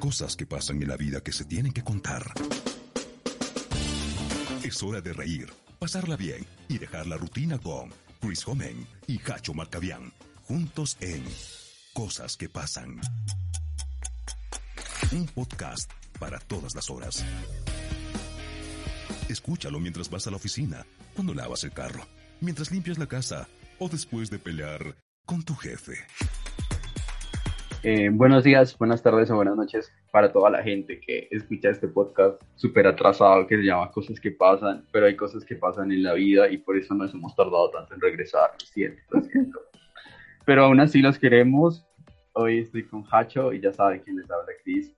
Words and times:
Cosas 0.00 0.34
que 0.34 0.46
pasan 0.46 0.80
en 0.82 0.88
la 0.88 0.96
vida 0.96 1.20
que 1.20 1.30
se 1.30 1.44
tienen 1.44 1.72
que 1.72 1.84
contar. 1.84 2.32
Es 4.64 4.82
hora 4.82 5.02
de 5.02 5.12
reír, 5.12 5.52
pasarla 5.78 6.16
bien 6.16 6.46
y 6.68 6.78
dejar 6.78 7.06
la 7.06 7.18
rutina 7.18 7.58
con 7.58 7.92
Chris 8.18 8.48
Homen 8.48 8.86
y 9.06 9.20
Hacho 9.30 9.52
Marcabián, 9.52 10.10
juntos 10.44 10.96
en 11.00 11.22
Cosas 11.92 12.38
que 12.38 12.48
pasan. 12.48 12.98
Un 15.12 15.26
podcast 15.26 15.92
para 16.18 16.38
todas 16.38 16.74
las 16.74 16.88
horas. 16.88 17.22
Escúchalo 19.28 19.80
mientras 19.80 20.08
vas 20.08 20.26
a 20.26 20.30
la 20.30 20.36
oficina, 20.36 20.86
cuando 21.14 21.34
lavas 21.34 21.62
el 21.64 21.72
carro, 21.72 22.08
mientras 22.40 22.70
limpias 22.70 22.96
la 22.96 23.06
casa 23.06 23.48
o 23.78 23.90
después 23.90 24.30
de 24.30 24.38
pelear 24.38 24.96
con 25.26 25.42
tu 25.42 25.54
jefe. 25.56 25.98
Eh, 27.82 28.10
buenos 28.12 28.44
días, 28.44 28.76
buenas 28.76 29.02
tardes 29.02 29.30
o 29.30 29.36
buenas 29.36 29.56
noches 29.56 29.90
para 30.12 30.30
toda 30.30 30.50
la 30.50 30.62
gente 30.62 31.00
que 31.00 31.28
escucha 31.30 31.70
este 31.70 31.88
podcast 31.88 32.38
súper 32.54 32.86
atrasado 32.86 33.46
que 33.46 33.56
se 33.56 33.62
llama 33.62 33.90
Cosas 33.90 34.20
que 34.20 34.32
pasan, 34.32 34.84
pero 34.92 35.06
hay 35.06 35.16
cosas 35.16 35.46
que 35.46 35.56
pasan 35.56 35.90
en 35.90 36.02
la 36.02 36.12
vida 36.12 36.50
y 36.50 36.58
por 36.58 36.76
eso 36.76 36.92
nos 36.92 37.14
hemos 37.14 37.34
tardado 37.34 37.70
tanto 37.70 37.94
en 37.94 38.02
regresar, 38.02 38.50
lo 38.52 38.66
siento, 38.66 39.00
lo 39.08 39.22
siento. 39.22 39.60
Pero 40.44 40.64
aún 40.66 40.78
así 40.78 41.00
los 41.00 41.18
queremos. 41.18 41.86
Hoy 42.34 42.58
estoy 42.58 42.84
con 42.84 43.02
Hacho 43.10 43.50
y 43.54 43.62
ya 43.62 43.72
saben 43.72 44.02
quién 44.04 44.16
les 44.18 44.30
habla, 44.30 44.52
Cris, 44.62 44.94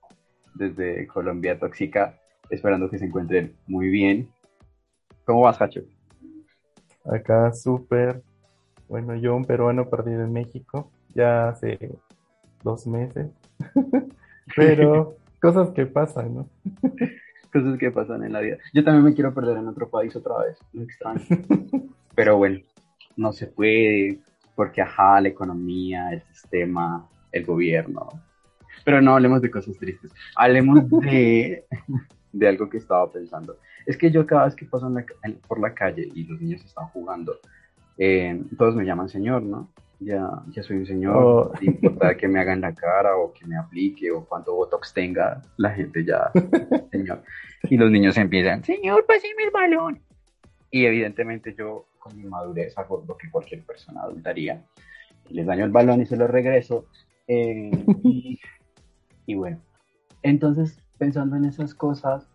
desde 0.53 1.07
Colombia 1.07 1.57
Tóxica, 1.57 2.19
esperando 2.49 2.89
que 2.89 2.99
se 2.99 3.05
encuentren 3.05 3.55
muy 3.65 3.87
bien. 3.87 4.29
¿Cómo 5.23 5.39
vas, 5.39 5.61
Hacho? 5.61 5.83
Acá 7.05 7.53
súper. 7.53 8.21
Bueno, 8.89 9.15
yo 9.15 9.37
un 9.37 9.45
peruano 9.45 9.89
perdido 9.89 10.25
en 10.25 10.33
México, 10.33 10.91
ya 11.15 11.47
hace 11.47 11.79
dos 12.63 12.87
meses. 12.87 13.27
Pero 14.55 15.15
cosas 15.41 15.71
que 15.71 15.85
pasan, 15.85 16.35
¿no? 16.35 16.49
cosas 17.53 17.77
que 17.77 17.91
pasan 17.91 18.23
en 18.23 18.33
la 18.33 18.39
vida. 18.39 18.57
Yo 18.73 18.83
también 18.83 19.05
me 19.05 19.13
quiero 19.13 19.33
perder 19.33 19.57
en 19.57 19.67
otro 19.67 19.89
país 19.89 20.15
otra 20.15 20.39
vez, 20.39 20.57
lo 20.73 20.83
extraño. 20.83 21.21
Pero 22.15 22.37
bueno, 22.37 22.59
no 23.15 23.31
se 23.33 23.47
puede, 23.47 24.19
porque 24.55 24.81
ajá, 24.81 25.21
la 25.21 25.29
economía, 25.29 26.11
el 26.11 26.21
sistema, 26.23 27.07
el 27.31 27.45
gobierno. 27.45 28.09
Pero 28.83 29.01
no 29.01 29.13
hablemos 29.13 29.41
de 29.41 29.51
cosas 29.51 29.77
tristes, 29.77 30.11
hablemos 30.35 30.89
de, 30.89 31.65
de 32.33 32.47
algo 32.47 32.69
que 32.69 32.77
estaba 32.77 33.11
pensando. 33.11 33.57
Es 33.85 33.97
que 33.97 34.11
yo 34.11 34.25
cada 34.25 34.45
vez 34.45 34.55
que 34.55 34.65
paso 34.65 34.91
por 35.47 35.59
la 35.59 35.73
calle 35.73 36.09
y 36.13 36.23
los 36.25 36.41
niños 36.41 36.63
están 36.65 36.87
jugando, 36.87 37.39
eh, 37.97 38.41
todos 38.57 38.75
me 38.75 38.85
llaman 38.85 39.09
señor, 39.09 39.43
¿no? 39.43 39.69
Ya, 40.03 40.29
ya 40.49 40.63
soy 40.63 40.77
un 40.77 40.85
señor, 40.85 41.15
oh. 41.15 41.51
no 41.53 41.61
importa 41.61 42.15
que 42.15 42.27
me 42.27 42.39
hagan 42.39 42.61
la 42.61 42.73
cara 42.73 43.15
o 43.17 43.33
que 43.33 43.45
me 43.45 43.57
aplique 43.57 44.11
o 44.11 44.25
cuánto 44.25 44.53
botox 44.55 44.93
tenga, 44.93 45.41
la 45.57 45.71
gente 45.71 46.03
ya, 46.05 46.31
señor. 46.91 47.23
Y 47.63 47.77
los 47.77 47.89
niños 47.91 48.17
empiezan, 48.17 48.63
señor, 48.63 49.05
páseme 49.05 49.43
el 49.43 49.51
balón. 49.51 50.01
Y 50.71 50.85
evidentemente 50.85 51.53
yo 51.57 51.85
con 51.99 52.17
mi 52.17 52.25
madurez 52.25 52.77
hago 52.77 53.03
lo 53.07 53.15
que 53.17 53.29
cualquier 53.29 53.63
persona 53.63 54.01
adulta 54.01 54.31
haría. 54.31 54.65
Les 55.29 55.45
daño 55.45 55.63
el 55.63 55.71
balón 55.71 56.01
y 56.01 56.05
se 56.05 56.17
lo 56.17 56.27
regreso. 56.27 56.85
Eh, 57.27 57.71
y, 58.03 58.39
y 59.25 59.35
bueno, 59.35 59.61
entonces 60.21 60.79
pensando 60.97 61.35
en 61.35 61.45
esas 61.45 61.73
cosas, 61.73 62.27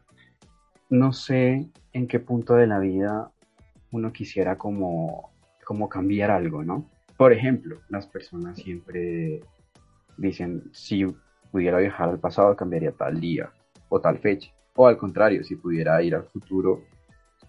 no 0.88 1.12
sé 1.12 1.68
en 1.92 2.06
qué 2.06 2.20
punto 2.20 2.54
de 2.54 2.66
la 2.66 2.78
vida 2.78 3.30
uno 3.90 4.12
quisiera 4.12 4.56
como, 4.56 5.30
como 5.64 5.88
cambiar 5.88 6.30
algo, 6.30 6.62
¿no? 6.64 6.86
Por 7.18 7.32
ejemplo, 7.32 7.80
las 7.88 8.06
personas 8.06 8.58
siempre 8.58 9.40
dicen, 10.16 10.70
si 10.72 11.04
pudiera 11.50 11.78
viajar 11.78 12.08
al 12.08 12.20
pasado, 12.20 12.54
cambiaría 12.54 12.92
tal 12.92 13.20
día 13.20 13.50
o 13.88 14.00
tal 14.00 14.18
fecha. 14.18 14.52
O 14.76 14.86
al 14.86 14.96
contrario, 14.96 15.42
si 15.42 15.56
pudiera 15.56 16.00
ir 16.00 16.14
al 16.14 16.22
futuro, 16.22 16.84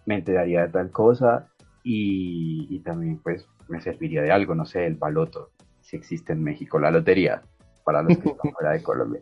me 0.07 0.15
enteraría 0.15 0.63
de 0.63 0.69
tal 0.69 0.89
cosa 0.89 1.47
y, 1.83 2.79
también 2.79 3.19
pues 3.19 3.47
me 3.67 3.79
serviría 3.79 4.23
de 4.23 4.31
algo, 4.31 4.55
no 4.55 4.65
sé, 4.65 4.87
el 4.87 4.95
baloto, 4.95 5.51
si 5.81 5.97
existe 5.97 6.33
en 6.33 6.43
México, 6.43 6.79
la 6.79 6.89
lotería, 6.89 7.43
para 7.83 8.01
los 8.01 8.17
que 8.17 8.29
están 8.29 8.51
fuera 8.53 8.71
de 8.71 8.81
Colombia. 8.81 9.21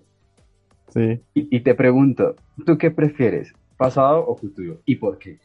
Sí. 0.87 1.21
Y, 1.33 1.59
te 1.59 1.75
pregunto, 1.75 2.35
¿tú 2.65 2.77
qué 2.77 2.89
prefieres, 2.89 3.51
pasado 3.75 4.25
o 4.25 4.37
futuro? 4.37 4.79
¿Y 4.85 4.95
por 4.95 5.17
qué? 5.17 5.39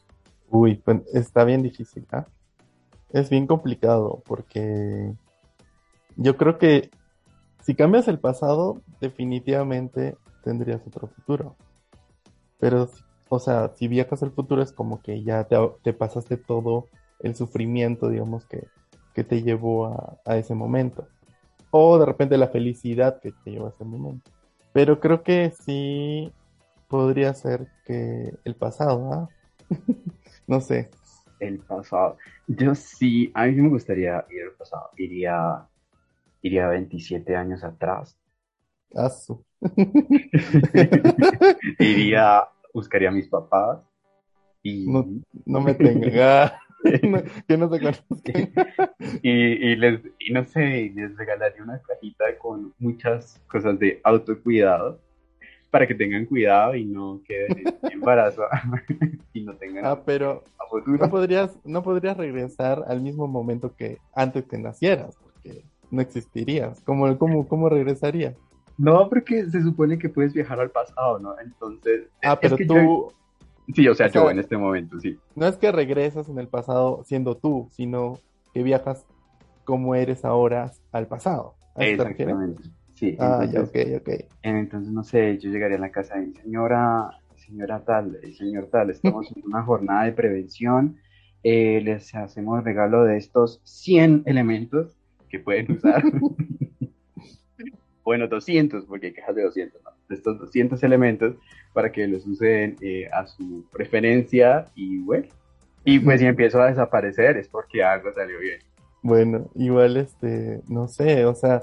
Uy, 0.48 0.76
pues 0.76 1.02
está 1.12 1.44
bien 1.44 1.62
difícil, 1.62 2.06
¿ah? 2.12 2.24
Es 3.12 3.30
bien 3.30 3.46
complicado 3.46 4.22
porque 4.26 5.14
yo 6.16 6.36
creo 6.36 6.58
que 6.58 6.90
si 7.62 7.74
cambias 7.74 8.08
el 8.08 8.18
pasado, 8.18 8.82
definitivamente 9.00 10.16
tendrías 10.42 10.82
otro 10.86 11.06
futuro. 11.06 11.56
Pero, 12.58 12.88
o 13.28 13.38
sea, 13.38 13.72
si 13.76 13.88
viajas 13.88 14.22
al 14.22 14.32
futuro 14.32 14.62
es 14.62 14.72
como 14.72 15.00
que 15.00 15.22
ya 15.22 15.46
te, 15.82 15.92
pasaste 15.92 16.36
todo 16.36 16.88
el 17.20 17.36
sufrimiento, 17.36 18.08
digamos, 18.08 18.46
que, 18.46 18.66
que 19.14 19.24
te 19.24 19.42
llevó 19.42 19.86
a, 19.86 20.18
a, 20.24 20.36
ese 20.36 20.54
momento. 20.54 21.06
O 21.70 21.98
de 21.98 22.06
repente 22.06 22.36
la 22.36 22.48
felicidad 22.48 23.20
que 23.20 23.32
te 23.44 23.52
llevó 23.52 23.66
a 23.66 23.70
ese 23.70 23.84
momento. 23.84 24.30
Pero 24.72 25.00
creo 25.00 25.22
que 25.22 25.52
sí 25.64 26.32
podría 26.88 27.32
ser 27.34 27.68
que 27.86 28.34
el 28.44 28.54
pasado, 28.56 29.12
¿ah? 29.12 29.28
no 30.46 30.60
sé, 30.60 30.90
el 31.42 31.58
pasado. 31.58 32.16
Yo 32.46 32.74
sí, 32.74 33.30
a 33.34 33.46
mí 33.46 33.52
me 33.52 33.68
gustaría 33.68 34.24
ir 34.30 34.44
al 34.44 34.52
pasado. 34.52 34.90
Iría, 34.96 35.66
iría 36.40 36.68
27 36.68 37.36
años 37.36 37.64
atrás. 37.64 38.16
Asu. 38.94 39.44
iría, 41.78 42.48
buscaría 42.72 43.08
a 43.08 43.12
mis 43.12 43.28
papás. 43.28 43.80
Y... 44.62 44.90
No, 44.90 45.06
no 45.44 45.60
me 45.60 45.74
tenga. 45.74 46.58
que 47.48 47.56
no 47.56 47.68
conozcan. 47.68 48.52
y, 49.22 49.30
y, 49.30 49.76
les, 49.76 50.00
y 50.18 50.32
no 50.32 50.44
sé, 50.46 50.92
les 50.94 51.16
regalaría 51.16 51.62
una 51.62 51.80
cajita 51.80 52.38
con 52.38 52.74
muchas 52.78 53.40
cosas 53.48 53.78
de 53.78 54.00
autocuidado 54.04 55.00
para 55.72 55.86
que 55.86 55.94
tengan 55.94 56.26
cuidado 56.26 56.76
y 56.76 56.84
no 56.84 57.22
queden 57.26 57.64
en 57.82 57.92
embarazo 57.92 58.42
y 59.32 59.40
no 59.40 59.54
tengan 59.54 59.86
ah 59.86 60.02
pero 60.04 60.44
no 60.86 61.10
podrías 61.10 61.58
no 61.64 61.82
podrías 61.82 62.16
regresar 62.16 62.84
al 62.86 63.00
mismo 63.00 63.26
momento 63.26 63.74
que 63.74 63.98
antes 64.14 64.44
que 64.44 64.58
nacieras 64.58 65.16
porque 65.16 65.64
no 65.90 66.00
existirías. 66.00 66.80
Cómo 66.82 67.16
cómo 67.18 67.48
cómo 67.48 67.70
regresarías 67.70 68.36
no 68.76 69.08
porque 69.08 69.46
se 69.46 69.62
supone 69.62 69.98
que 69.98 70.10
puedes 70.10 70.34
viajar 70.34 70.60
al 70.60 70.70
pasado 70.70 71.18
no 71.18 71.34
entonces 71.40 72.02
ah 72.22 72.38
pero 72.38 72.56
tú 72.58 73.12
sí 73.74 73.88
o 73.88 73.94
sea, 73.94 74.08
yo 74.08 74.30
en 74.30 74.40
este 74.40 74.58
momento 74.58 75.00
sí. 75.00 75.18
no 75.34 75.46
es 75.46 75.56
que 75.56 75.72
regresas 75.72 76.28
en 76.28 76.38
el 76.38 76.48
pasado 76.48 77.02
siendo 77.04 77.34
tú 77.34 77.68
sino 77.70 78.18
que 78.52 78.62
viajas 78.62 79.06
como 79.64 79.94
eres 79.94 80.26
ahora 80.26 80.70
al 80.92 81.06
pasado 81.06 81.54
exactamente 81.76 82.62
Sí, 83.02 83.16
ah, 83.18 83.40
entonces, 83.42 83.90
ya, 83.90 83.96
ok, 83.96 84.00
ok. 84.00 84.24
Entonces, 84.42 84.92
no 84.92 85.02
sé, 85.02 85.36
yo 85.38 85.50
llegaría 85.50 85.76
a 85.76 85.80
la 85.80 85.90
casa 85.90 86.22
y, 86.22 86.32
señora, 86.34 87.10
señora 87.34 87.84
tal, 87.84 88.16
señor 88.38 88.68
tal, 88.70 88.90
estamos 88.90 89.26
en 89.34 89.42
una 89.44 89.64
jornada 89.64 90.04
de 90.04 90.12
prevención, 90.12 90.98
eh, 91.42 91.80
les 91.82 92.14
hacemos 92.14 92.62
regalo 92.62 93.02
de 93.02 93.16
estos 93.16 93.60
100 93.64 94.22
elementos 94.26 94.96
que 95.28 95.40
pueden 95.40 95.72
usar. 95.72 96.04
bueno, 98.04 98.28
200, 98.28 98.84
porque 98.84 99.08
hay 99.08 99.14
quejas 99.14 99.34
de 99.34 99.42
200, 99.42 99.82
¿no? 99.82 99.90
De 100.08 100.14
estos 100.14 100.38
200 100.38 100.80
elementos 100.84 101.34
para 101.72 101.90
que 101.90 102.06
los 102.06 102.24
usen 102.24 102.76
eh, 102.82 103.08
a 103.12 103.26
su 103.26 103.66
preferencia 103.72 104.66
y 104.76 104.98
bueno. 104.98 105.26
Y 105.84 105.98
pues 105.98 106.20
si 106.20 106.26
empiezo 106.26 106.62
a 106.62 106.68
desaparecer 106.68 107.36
es 107.36 107.48
porque 107.48 107.82
algo 107.82 108.12
salió 108.12 108.38
bien. 108.38 108.60
Bueno, 109.02 109.50
igual 109.56 109.96
este, 109.96 110.60
no 110.68 110.86
sé, 110.86 111.24
o 111.24 111.34
sea, 111.34 111.62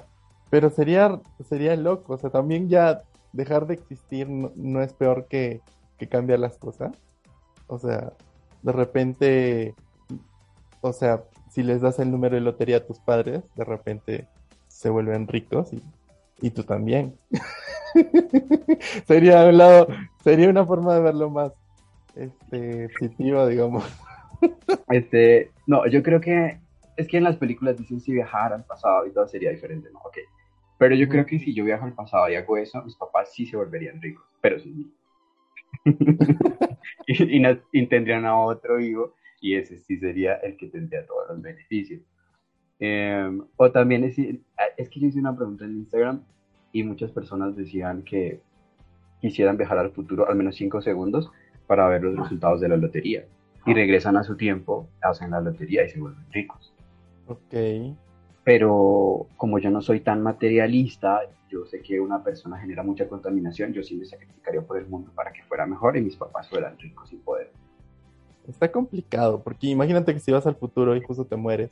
pero 0.49 0.69
sería, 0.69 1.19
sería 1.47 1.75
loco, 1.75 2.13
o 2.13 2.17
sea, 2.17 2.29
también 2.29 2.69
ya 2.69 3.03
dejar 3.33 3.67
de 3.67 3.75
existir 3.75 4.27
no, 4.27 4.81
es 4.81 4.93
peor 4.93 5.27
que, 5.27 5.61
que 5.97 6.07
cambiar 6.07 6.39
las 6.39 6.57
cosas. 6.57 6.91
O 7.67 7.77
sea, 7.77 8.13
de 8.63 8.71
repente, 8.71 9.75
o 10.81 10.91
sea, 10.91 11.23
si 11.51 11.63
les 11.63 11.81
das 11.81 11.99
el 11.99 12.11
número 12.11 12.35
de 12.35 12.41
lotería 12.41 12.77
a 12.77 12.85
tus 12.85 12.99
padres, 12.99 13.43
de 13.55 13.63
repente 13.63 14.27
se 14.67 14.89
vuelven 14.89 15.27
ricos 15.27 15.73
y, 15.73 15.83
y 16.41 16.51
tú 16.51 16.63
también. 16.63 17.15
sería 19.07 19.45
un 19.45 19.57
lado, 19.57 19.87
sería 20.23 20.49
una 20.49 20.65
forma 20.65 20.95
de 20.95 21.01
verlo 21.01 21.29
más 21.29 21.51
este 22.15 22.89
positiva, 22.89 23.47
digamos. 23.47 23.83
Este, 24.89 25.51
no, 25.67 25.85
yo 25.87 26.01
creo 26.01 26.21
que 26.21 26.59
es 26.97 27.07
que 27.07 27.17
en 27.17 27.23
las 27.23 27.37
películas 27.37 27.77
dicen 27.77 28.01
si 28.01 28.11
viajar 28.11 28.53
al 28.53 28.65
pasado 28.65 29.05
y 29.05 29.11
todo 29.11 29.27
sería 29.27 29.51
diferente, 29.51 29.89
¿no? 29.91 29.99
Ok. 29.99 30.17
Pero 30.79 30.95
yo 30.95 31.09
creo 31.09 31.25
que 31.25 31.37
si 31.39 31.53
yo 31.53 31.65
viajo 31.65 31.85
al 31.85 31.93
pasado 31.93 32.29
y 32.29 32.35
hago 32.35 32.57
eso, 32.57 32.81
mis 32.83 32.95
papás 32.95 33.33
sí 33.33 33.45
se 33.45 33.57
volverían 33.57 34.01
ricos, 34.01 34.25
pero 34.41 34.59
sí. 34.59 34.91
y, 37.05 37.45
y, 37.73 37.87
tendrían 37.87 38.25
a 38.25 38.39
otro 38.39 38.79
hijo 38.79 39.13
y 39.41 39.55
ese 39.55 39.77
sí 39.77 39.97
sería 39.97 40.35
el 40.35 40.55
que 40.55 40.67
tendría 40.67 41.05
todos 41.05 41.27
los 41.29 41.41
beneficios. 41.41 42.01
Em, 42.79 43.43
o 43.57 43.71
también 43.71 44.05
es, 44.05 44.17
es 44.17 44.89
que 44.89 45.01
yo 45.01 45.07
hice 45.07 45.19
una 45.19 45.35
pregunta 45.35 45.65
en 45.65 45.79
Instagram 45.79 46.23
y 46.71 46.83
muchas 46.83 47.11
personas 47.11 47.57
decían 47.57 48.03
que 48.03 48.39
quisieran 49.19 49.57
viajar 49.57 49.79
al 49.79 49.91
futuro 49.91 50.29
al 50.29 50.37
menos 50.37 50.55
5 50.55 50.81
segundos 50.81 51.29
para 51.67 51.89
ver 51.89 52.03
los 52.03 52.15
resultados 52.15 52.61
de 52.61 52.69
la 52.69 52.77
lotería. 52.77 53.25
Y 53.65 53.73
regresan 53.73 54.15
a 54.15 54.23
su 54.23 54.37
tiempo, 54.37 54.87
hacen 55.01 55.31
la 55.31 55.41
lotería 55.41 55.85
y 55.85 55.89
se 55.89 55.99
vuelven 55.99 56.25
ricos. 56.31 56.73
Ok. 57.27 57.53
Pero 58.49 59.27
como 59.37 59.59
yo 59.59 59.69
no 59.69 59.79
soy 59.79 59.99
tan 59.99 60.23
materialista, 60.23 61.21
yo 61.51 61.67
sé 61.67 61.83
que 61.83 61.99
una 61.99 62.23
persona 62.23 62.57
genera 62.57 62.81
mucha 62.81 63.07
contaminación, 63.07 63.73
yo 63.73 63.83
sí 63.83 63.95
me 63.95 64.05
sacrificaría 64.05 64.63
por 64.63 64.79
el 64.79 64.87
mundo 64.87 65.11
para 65.13 65.31
que 65.31 65.43
fuera 65.43 65.67
mejor 65.67 65.95
y 65.97 66.01
mis 66.01 66.15
papás 66.15 66.49
fueran 66.49 66.75
ricos 66.79 67.13
y 67.13 67.17
poder. 67.17 67.51
Está 68.47 68.71
complicado, 68.71 69.43
porque 69.43 69.67
imagínate 69.67 70.15
que 70.15 70.19
si 70.19 70.31
vas 70.31 70.47
al 70.47 70.55
futuro 70.55 70.95
y 70.95 71.01
justo 71.03 71.25
te 71.25 71.35
mueres. 71.35 71.69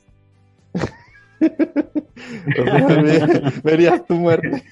verías, 3.64 4.06
tu 4.06 4.14
muerte. 4.14 4.62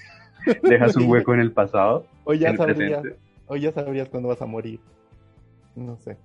Dejas 0.63 0.95
un 0.95 1.11
hueco 1.11 1.35
en 1.35 1.41
el 1.41 1.51
pasado. 1.51 2.07
O 2.23 2.35
ya 2.35 2.57
sabrías, 2.57 3.03
o 3.49 3.57
ya 3.57 3.73
sabrías 3.73 4.09
cuándo 4.09 4.29
vas 4.29 4.41
a 4.41 4.47
morir. 4.47 4.79
No 5.75 5.97
sé. 5.97 6.17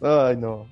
Ay, 0.00 0.36
no. 0.36 0.68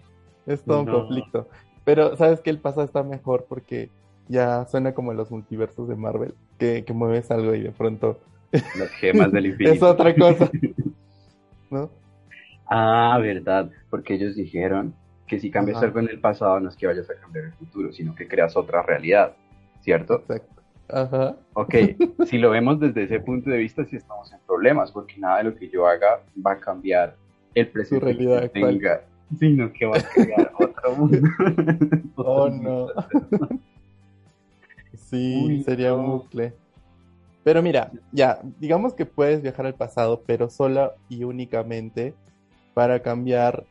Es 0.47 0.63
todo 0.63 0.83
un 0.83 0.87
conflicto. 0.87 1.49
Pero, 1.85 2.17
¿sabes 2.17 2.41
que 2.41 2.51
El 2.51 2.61
pasado 2.61 2.85
está 2.85 3.03
mejor 3.03 3.47
porque 3.49 3.91
ya 4.29 4.67
suena 4.67 4.93
como 4.93 5.13
los 5.13 5.31
multiversos 5.31 5.89
de 5.89 5.97
Marvel, 5.97 6.35
que, 6.59 6.85
que 6.85 6.93
mueves 6.93 7.31
algo 7.31 7.55
y 7.55 7.63
de 7.63 7.73
pronto... 7.73 8.19
Las 8.53 8.91
gemas 9.01 9.33
del 9.33 9.47
infinito. 9.47 9.75
es 9.75 9.83
otra 9.83 10.15
cosa. 10.15 10.51
¿No? 11.71 11.91
Ah, 12.69 13.19
verdad, 13.21 13.71
porque 13.91 14.15
ellos 14.15 14.37
dijeron 14.37 14.95
que 15.27 15.41
si 15.41 15.51
cambias 15.51 15.83
algo 15.83 16.01
en 16.01 16.09
el 16.09 16.21
pasado 16.21 16.61
no 16.61 16.69
es 16.69 16.77
que 16.77 16.87
vayas 16.87 17.09
a 17.11 17.15
cambiar 17.15 17.47
el 17.47 17.53
futuro, 17.53 17.93
sino 17.93 18.15
que 18.15 18.29
creas 18.29 18.57
otra 18.57 18.83
realidad, 18.83 19.35
¿cierto? 19.81 20.17
Exacto. 20.21 20.63
Ajá. 20.89 21.37
Ok, 21.55 21.75
si 22.27 22.39
lo 22.39 22.51
vemos 22.51 22.79
desde 22.79 23.05
ese 23.05 23.21
punto 23.21 23.51
de 23.51 23.59
vista, 23.59 23.85
sí 23.85 23.97
estamos 23.97 24.33
en 24.33 24.39
problemas, 24.47 24.93
porque 24.93 25.19
nada 25.19 25.39
de 25.39 25.45
lo 25.45 25.55
que 25.57 25.69
yo 25.69 25.87
haga 25.87 26.21
va 26.45 26.53
a 26.53 26.61
cambiar 26.61 27.17
el 27.55 27.69
presente 27.69 28.05
realidad 28.05 28.43
que 28.43 28.61
tenga, 28.61 29.03
sino 29.39 29.73
que 29.73 29.87
va 29.87 29.99
a 29.99 30.03
crear 30.03 30.53
otro 30.59 30.97
mundo. 30.97 31.29
oh, 32.17 32.49
no. 32.49 32.89
Sí, 35.11 35.63
sería 35.65 35.95
un 35.95 36.07
bucle. 36.07 36.55
Pero 37.45 37.63
mira, 37.63 37.93
ya, 38.13 38.41
digamos 38.59 38.95
que 38.95 39.07
puedes 39.07 39.41
viajar 39.41 39.67
al 39.67 39.75
pasado, 39.75 40.23
pero 40.27 40.51
solo 40.51 40.95
y 41.09 41.25
únicamente 41.25 42.15
para 42.75 43.01
cambiar 43.03 43.65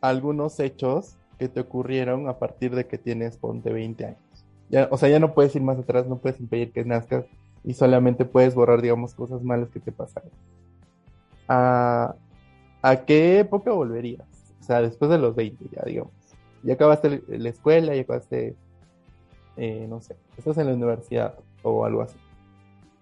algunos 0.00 0.58
hechos 0.60 1.16
que 1.38 1.48
te 1.48 1.60
ocurrieron 1.60 2.28
a 2.28 2.38
partir 2.38 2.74
de 2.74 2.86
que 2.86 2.98
tienes, 2.98 3.36
ponte 3.36 3.72
20 3.72 4.06
años. 4.06 4.18
Ya, 4.70 4.88
o 4.90 4.96
sea, 4.96 5.08
ya 5.08 5.18
no 5.18 5.34
puedes 5.34 5.54
ir 5.56 5.62
más 5.62 5.78
atrás, 5.78 6.06
no 6.06 6.18
puedes 6.18 6.40
impedir 6.40 6.72
que 6.72 6.84
nazcas 6.84 7.24
y 7.64 7.74
solamente 7.74 8.24
puedes 8.24 8.54
borrar, 8.54 8.80
digamos, 8.80 9.14
cosas 9.14 9.42
malas 9.42 9.68
que 9.70 9.80
te 9.80 9.92
pasaron. 9.92 10.30
¿A, 11.48 12.14
¿A 12.80 12.96
qué 13.04 13.40
época 13.40 13.72
volverías? 13.72 14.26
O 14.60 14.64
sea, 14.64 14.80
después 14.80 15.10
de 15.10 15.18
los 15.18 15.34
20, 15.34 15.64
ya, 15.70 15.82
digamos. 15.84 16.12
Ya 16.62 16.74
acabaste 16.74 17.22
la 17.28 17.48
escuela, 17.48 17.94
ya 17.94 18.02
acabaste, 18.02 18.54
eh, 19.56 19.86
no 19.88 20.00
sé, 20.00 20.16
estás 20.36 20.58
en 20.58 20.66
la 20.66 20.74
universidad 20.74 21.34
o 21.62 21.84
algo 21.84 22.02
así. 22.02 22.16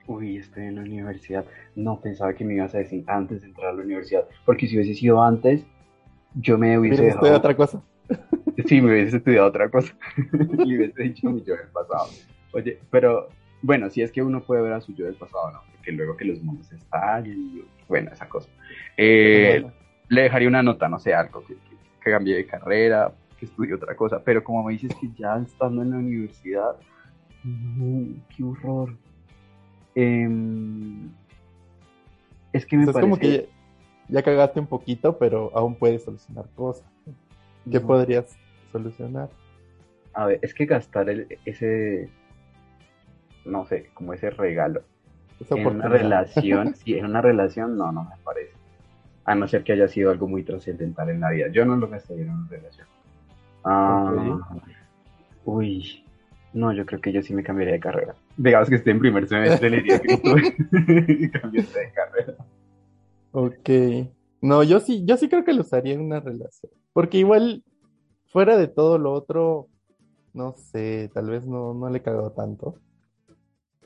Uy, 0.06 0.38
estoy 0.38 0.64
en 0.64 0.76
la 0.76 0.82
universidad. 0.82 1.44
No 1.76 2.00
pensaba 2.00 2.34
que 2.34 2.44
me 2.44 2.54
ibas 2.54 2.74
a 2.74 2.78
decir 2.78 3.04
antes 3.06 3.42
de 3.42 3.48
entrar 3.48 3.68
a 3.68 3.72
la 3.72 3.82
universidad, 3.82 4.24
porque 4.44 4.66
si 4.66 4.76
hubiese 4.76 4.94
sido 4.94 5.22
antes, 5.22 5.64
yo 6.34 6.58
me 6.58 6.78
hubiese 6.78 7.02
dejado... 7.02 7.16
estudiado 7.16 7.38
otra 7.38 7.56
cosa? 7.56 7.82
Sí, 8.66 8.82
me 8.82 8.90
hubiese 8.90 9.16
estudiado 9.16 9.46
otra 9.46 9.70
cosa. 9.70 9.94
y 10.64 10.76
hubiese 10.76 11.02
dicho 11.02 11.30
mi 11.30 11.42
yo 11.42 11.56
del 11.56 11.68
pasado. 11.68 12.08
Oye, 12.52 12.78
pero 12.90 13.28
bueno, 13.62 13.88
si 13.88 14.02
es 14.02 14.12
que 14.12 14.22
uno 14.22 14.42
puede 14.42 14.62
ver 14.62 14.72
a 14.72 14.80
su 14.80 14.94
yo 14.94 15.06
del 15.06 15.14
pasado, 15.14 15.52
¿no? 15.52 15.60
Porque 15.72 15.92
luego 15.92 16.16
que 16.16 16.24
los 16.24 16.42
mundos 16.42 16.70
estallen 16.72 17.40
y 17.40 17.64
bueno, 17.88 18.10
esa 18.12 18.28
cosa. 18.28 18.48
Eh, 18.96 19.64
le 20.08 20.22
dejaría 20.22 20.48
una 20.48 20.62
nota, 20.62 20.88
no 20.88 20.98
sé, 20.98 21.14
algo 21.14 21.44
que, 21.44 21.54
que, 21.54 22.10
cambie 22.10 22.36
de 22.36 22.46
carrera, 22.46 23.12
que 23.40 23.46
estudie 23.46 23.74
otra 23.74 23.96
cosa. 23.96 24.22
Pero 24.22 24.44
como 24.44 24.62
me 24.62 24.74
dices 24.74 24.94
que 25.00 25.10
ya 25.18 25.36
estando 25.38 25.82
en 25.82 25.90
la 25.90 25.96
universidad, 25.96 26.76
qué 27.42 28.44
horror. 28.44 28.96
Em, 29.96 31.10
es 32.52 32.64
que 32.64 32.76
me 32.76 32.86
parece... 32.86 33.00
como 33.00 33.16
que 33.16 33.48
ya 34.08 34.22
cagaste 34.22 34.60
un 34.60 34.66
poquito, 34.66 35.18
pero 35.18 35.50
aún 35.54 35.74
puedes 35.74 36.04
solucionar 36.04 36.44
cosas. 36.54 36.86
¿Qué 37.68 37.80
podrías 37.80 38.36
solucionar? 38.70 39.30
A 40.12 40.26
ver, 40.26 40.38
es 40.42 40.54
que 40.54 40.66
gastar 40.66 41.08
ese, 41.44 42.08
no 43.44 43.64
sé, 43.66 43.90
como 43.94 44.12
ese 44.12 44.30
regalo 44.30 44.82
en 45.48 45.66
una 45.66 45.88
relación, 45.88 46.74
sí, 46.84 46.94
en 46.94 47.06
una 47.06 47.20
relación 47.20 47.76
no, 47.76 47.92
no 47.92 48.04
me 48.04 48.16
parece. 48.22 48.52
A 49.24 49.34
no 49.34 49.46
ser 49.46 49.62
que 49.62 49.72
haya 49.72 49.88
sido 49.88 50.10
algo 50.10 50.26
muy 50.26 50.42
trascendental 50.42 51.08
en 51.10 51.20
la 51.20 51.30
vida. 51.30 51.48
Yo 51.48 51.64
no 51.64 51.76
lo 51.76 51.88
gastaría 51.88 52.24
en 52.24 52.30
una 52.30 52.48
relación. 52.48 52.86
Ah, 53.64 54.38
Uy, 55.44 56.04
no, 56.52 56.72
yo 56.72 56.84
creo 56.84 57.00
que 57.00 57.12
yo 57.12 57.22
sí 57.22 57.34
me 57.34 57.42
cambiaría 57.42 57.74
de 57.74 57.80
carrera. 57.80 58.14
Digamos 58.36 58.68
que 58.68 58.76
esté 58.76 58.90
en 58.90 58.98
primer 58.98 59.28
semestre, 59.28 59.70
le 59.70 59.76
diría 59.78 60.00
que 60.00 60.14
y 61.12 61.30
cambiaste 61.30 61.78
de 61.78 61.92
carrera. 61.92 62.34
Ok. 63.32 63.70
No, 64.42 64.62
yo 64.62 64.80
sí, 64.80 65.04
yo 65.04 65.16
sí 65.16 65.28
creo 65.28 65.44
que 65.44 65.52
lo 65.52 65.62
usaría 65.62 65.94
en 65.94 66.00
una 66.00 66.20
relación. 66.20 66.72
Porque 66.92 67.18
igual, 67.18 67.62
fuera 68.26 68.56
de 68.56 68.68
todo 68.68 68.98
lo 68.98 69.12
otro, 69.12 69.68
no 70.32 70.54
sé, 70.56 71.10
tal 71.12 71.30
vez 71.30 71.46
no, 71.46 71.74
no 71.74 71.88
le 71.90 71.98
he 71.98 72.02
cagado 72.02 72.32
tanto. 72.32 72.76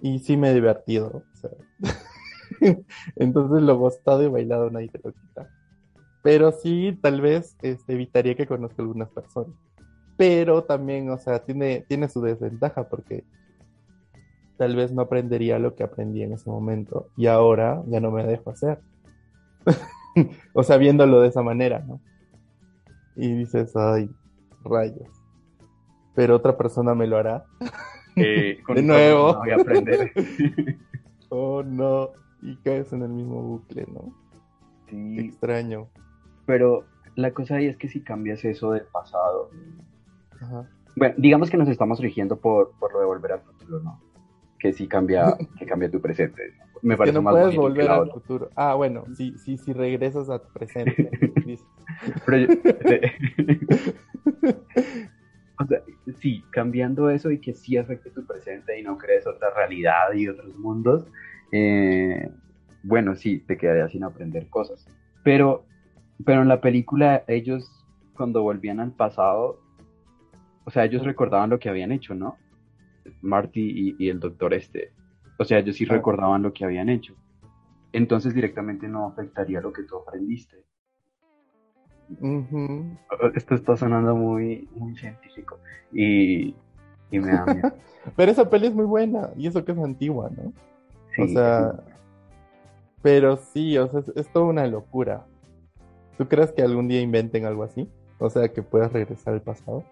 Y 0.00 0.20
sí 0.20 0.36
me 0.36 0.50
he 0.50 0.54
divertido. 0.54 1.24
O 1.32 1.36
sea. 1.36 1.50
Entonces 3.16 3.62
lo 3.62 3.76
gostado 3.78 4.22
y 4.22 4.28
bailado 4.28 4.70
nadie 4.70 4.88
te 4.88 5.00
lo 5.02 5.12
quita. 5.12 5.50
Pero 6.24 6.52
sí, 6.52 6.98
tal 7.02 7.20
vez 7.20 7.54
este, 7.60 7.93
evitaría 7.93 8.34
que 8.34 8.46
conozca 8.46 8.81
algunas 8.81 9.10
personas. 9.10 9.54
Pero 10.16 10.64
también, 10.64 11.10
o 11.10 11.19
sea, 11.19 11.44
tiene, 11.44 11.84
tiene 11.86 12.08
su 12.08 12.22
desventaja 12.22 12.88
porque 12.88 13.24
tal 14.56 14.74
vez 14.74 14.90
no 14.90 15.02
aprendería 15.02 15.58
lo 15.58 15.74
que 15.74 15.82
aprendí 15.82 16.22
en 16.22 16.32
ese 16.32 16.48
momento. 16.48 17.10
Y 17.19 17.26
ahora 17.26 17.82
ya 17.88 18.00
no 18.00 18.10
me 18.10 18.24
dejo 18.24 18.50
hacer. 18.50 18.81
o 20.54 20.62
sea, 20.62 20.78
viéndolo 20.78 21.20
de 21.20 21.28
esa 21.28 21.43
manera, 21.43 21.81
¿no? 21.81 22.00
Y 23.16 23.34
dices, 23.34 23.76
ay, 23.76 24.08
rayos. 24.64 25.10
Pero 26.14 26.36
otra 26.36 26.56
persona 26.56 26.94
me 26.94 27.06
lo 27.06 27.19
hará. 27.19 27.44
Eh, 28.16 28.62
de 28.74 28.82
nuevo. 28.82 29.34
Voy 29.34 29.50
a 29.50 29.56
aprender. 29.56 30.10
oh, 31.28 31.62
no. 31.62 32.12
Y 32.40 32.56
caes 32.56 32.94
en 32.94 33.02
el 33.02 33.10
mismo 33.10 33.43
bucle, 33.43 33.86
¿no? 33.93 34.14
Sí. 34.88 35.19
extraño. 35.19 35.90
Pero 36.46 36.84
la 37.17 37.32
cosa 37.32 37.56
ahí 37.56 37.67
es 37.67 37.77
que 37.77 37.89
si 37.89 38.03
cambias 38.03 38.44
eso 38.44 38.72
del 38.72 38.84
pasado. 38.84 39.51
Bueno, 40.96 41.15
digamos 41.19 41.51
que 41.51 41.56
nos 41.56 41.69
estamos 41.69 42.01
rigiendo 42.01 42.39
por, 42.39 42.72
por 42.79 42.93
lo 42.93 43.01
de 43.01 43.06
volver 43.06 43.32
al 43.32 43.41
futuro, 43.41 43.81
¿no? 43.81 44.01
Que 44.58 44.72
sí 44.72 44.86
cambia, 44.86 45.36
que 45.58 45.67
cambia 45.67 45.91
tu 45.91 46.01
presente. 46.01 46.55
Me 46.82 46.96
parece 46.96 47.13
que 47.13 47.19
no 47.19 47.22
más 47.22 47.34
puedes 47.34 47.56
volver 47.56 47.91
al 47.91 48.10
futuro. 48.10 48.51
Ah, 48.55 48.74
bueno, 48.74 49.05
si, 49.15 49.39
si, 49.39 49.56
si 49.56 49.72
regresas 49.72 50.29
a 50.29 50.39
tu 50.39 50.53
presente. 50.53 51.10
Pero 52.27 52.53
o 55.58 55.67
sea, 55.67 55.82
sí, 56.20 56.44
cambiando 56.51 57.10
eso 57.10 57.31
y 57.31 57.39
que 57.39 57.55
sí 57.55 57.77
afecte 57.77 58.10
tu 58.10 58.27
presente 58.27 58.79
y 58.79 58.82
no 58.82 58.98
crees 58.98 59.27
otra 59.27 59.51
realidad 59.55 60.13
y 60.15 60.29
otros 60.29 60.55
mundos, 60.56 61.06
eh, 61.53 62.31
bueno, 62.82 63.15
sí, 63.15 63.39
te 63.39 63.56
quedarías 63.56 63.93
sin 63.93 64.05
aprender 64.05 64.48
cosas. 64.48 64.86
Pero, 65.22 65.65
pero 66.24 66.42
en 66.42 66.48
la 66.48 66.60
película 66.60 67.24
ellos, 67.26 67.84
cuando 68.16 68.42
volvían 68.42 68.80
al 68.80 68.92
pasado, 68.92 69.60
o 70.64 70.70
sea, 70.70 70.84
ellos 70.84 71.04
recordaban 71.04 71.50
lo 71.50 71.58
que 71.58 71.68
habían 71.68 71.92
hecho, 71.92 72.14
¿no? 72.14 72.36
Marty 73.20 73.94
y, 73.98 74.08
el 74.08 74.20
doctor 74.20 74.54
este. 74.54 74.92
O 75.38 75.44
sea, 75.44 75.58
ellos 75.58 75.76
sí 75.76 75.84
recordaban 75.84 76.42
lo 76.42 76.52
que 76.52 76.64
habían 76.64 76.88
hecho. 76.88 77.14
Entonces 77.92 78.34
directamente 78.34 78.88
no 78.88 79.06
afectaría 79.06 79.60
lo 79.60 79.72
que 79.72 79.82
tú 79.82 79.96
aprendiste. 79.96 80.64
Esto 83.34 83.54
está 83.54 83.76
sonando 83.76 84.14
muy, 84.14 84.68
muy 84.74 84.96
científico 84.96 85.58
y, 85.92 86.54
y 87.10 87.18
me 87.18 87.32
da 87.32 87.46
miedo. 87.46 87.72
Pero 88.16 88.30
esa 88.30 88.48
peli 88.48 88.68
es 88.68 88.74
muy 88.74 88.84
buena 88.84 89.30
y 89.36 89.46
eso 89.46 89.64
que 89.64 89.72
es 89.72 89.78
antigua, 89.78 90.30
¿no? 90.30 90.52
o 91.22 91.28
sea, 91.28 91.74
Pero 93.02 93.36
sí, 93.36 93.78
o 93.78 93.88
sea, 93.88 94.00
es, 94.00 94.08
es 94.16 94.28
toda 94.32 94.46
una 94.46 94.66
locura. 94.66 95.26
¿Tú 96.18 96.28
crees 96.28 96.52
que 96.52 96.62
algún 96.62 96.88
día 96.88 97.00
inventen 97.00 97.44
algo 97.44 97.62
así? 97.64 97.88
O 98.18 98.30
sea, 98.30 98.48
que 98.48 98.62
puedas 98.62 98.92
regresar 98.92 99.34
al 99.34 99.42
pasado. 99.42 99.84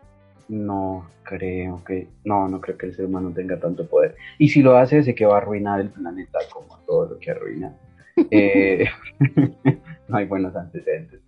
No 0.48 1.06
creo 1.22 1.82
que, 1.84 2.08
no, 2.24 2.48
no 2.48 2.60
creo 2.60 2.76
que 2.76 2.86
el 2.86 2.94
ser 2.94 3.06
humano 3.06 3.32
tenga 3.34 3.58
tanto 3.58 3.86
poder. 3.86 4.16
Y 4.38 4.48
si 4.48 4.62
lo 4.62 4.76
hace, 4.76 5.02
sé 5.02 5.14
que 5.14 5.24
va 5.26 5.34
a 5.34 5.38
arruinar 5.38 5.80
el 5.80 5.88
planeta 5.90 6.38
como 6.52 6.78
todo 6.86 7.06
lo 7.10 7.18
que 7.18 7.30
arruina. 7.30 7.74
Eh, 8.30 8.84
no 10.08 10.16
hay 10.18 10.26
buenos 10.26 10.54
antecedentes. 10.54 11.20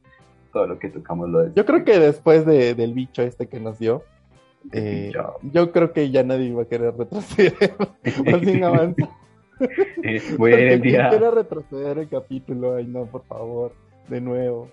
Todo 0.52 0.66
lo 0.66 0.78
que 0.78 0.90
tocamos 0.90 1.30
lo 1.30 1.42
es. 1.46 1.54
Yo 1.54 1.64
creo 1.64 1.82
que 1.82 1.98
después 1.98 2.44
de- 2.44 2.74
del 2.74 2.92
bicho 2.92 3.22
este 3.22 3.46
que 3.48 3.58
nos 3.58 3.78
dio, 3.78 4.02
eh, 4.72 5.10
Yo- 5.50 5.72
creo 5.72 5.92
que 5.94 6.10
ya 6.10 6.22
nadie 6.24 6.52
va 6.52 6.62
a 6.62 6.66
querer 6.66 6.94
retroceder. 6.94 7.54
Más 8.30 8.40
bien 8.42 8.64
avanza. 8.64 9.08
Eh, 10.02 10.20
voy 10.36 10.52
a 10.52 10.60
ir 10.60 10.68
el 10.68 10.80
día. 10.82 11.08
Retroceder 11.10 11.98
el 11.98 12.08
capítulo. 12.08 12.76
Ay, 12.76 12.86
no, 12.86 13.06
por 13.06 13.24
favor. 13.24 13.72
De 14.08 14.20
nuevo. 14.20 14.68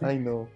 Ay, 0.00 0.18
no. 0.18 0.48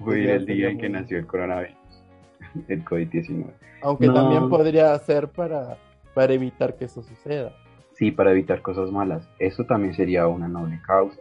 Ir 0.00 0.26
Ya 0.26 0.34
el 0.34 0.46
día 0.46 0.68
en 0.70 0.78
que 0.78 0.88
nació 0.88 1.18
el 1.18 1.26
coronavirus, 1.26 1.76
el 2.68 2.84
COVID-19. 2.84 3.46
Aunque 3.82 4.06
No. 4.06 4.14
también 4.14 4.48
podría 4.48 4.98
ser 4.98 5.28
para, 5.28 5.78
para 6.14 6.32
evitar 6.32 6.76
que 6.76 6.86
eso 6.86 7.02
suceda. 7.02 7.52
Sí, 7.94 8.10
para 8.10 8.30
evitar 8.32 8.60
cosas 8.62 8.90
malas. 8.90 9.26
Eso 9.38 9.64
también 9.64 9.94
sería 9.94 10.26
una 10.26 10.48
noble 10.48 10.80
causa. 10.86 11.20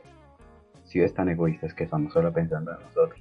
Si 0.83 0.99
ves 0.99 1.13
tan 1.13 1.29
egoístas 1.29 1.73
que 1.73 1.85
estamos 1.85 2.11
solo 2.13 2.31
pensando 2.33 2.71
en 2.71 2.77
nosotros. 2.79 3.19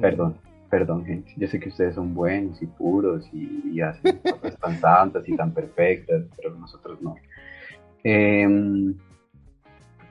Perdón, 0.00 0.36
perdón, 0.70 1.04
gente. 1.04 1.32
Yo 1.36 1.46
sé 1.46 1.60
que 1.60 1.68
ustedes 1.68 1.94
son 1.94 2.14
buenos 2.14 2.60
y 2.62 2.66
puros 2.66 3.28
y, 3.32 3.62
y 3.70 3.80
hacen 3.80 4.18
cosas 4.40 4.58
tan 4.58 4.80
santas 4.80 5.28
y 5.28 5.36
tan 5.36 5.52
perfectas, 5.52 6.22
pero 6.36 6.54
nosotros 6.54 7.00
no. 7.02 7.16
Em, 8.02 8.94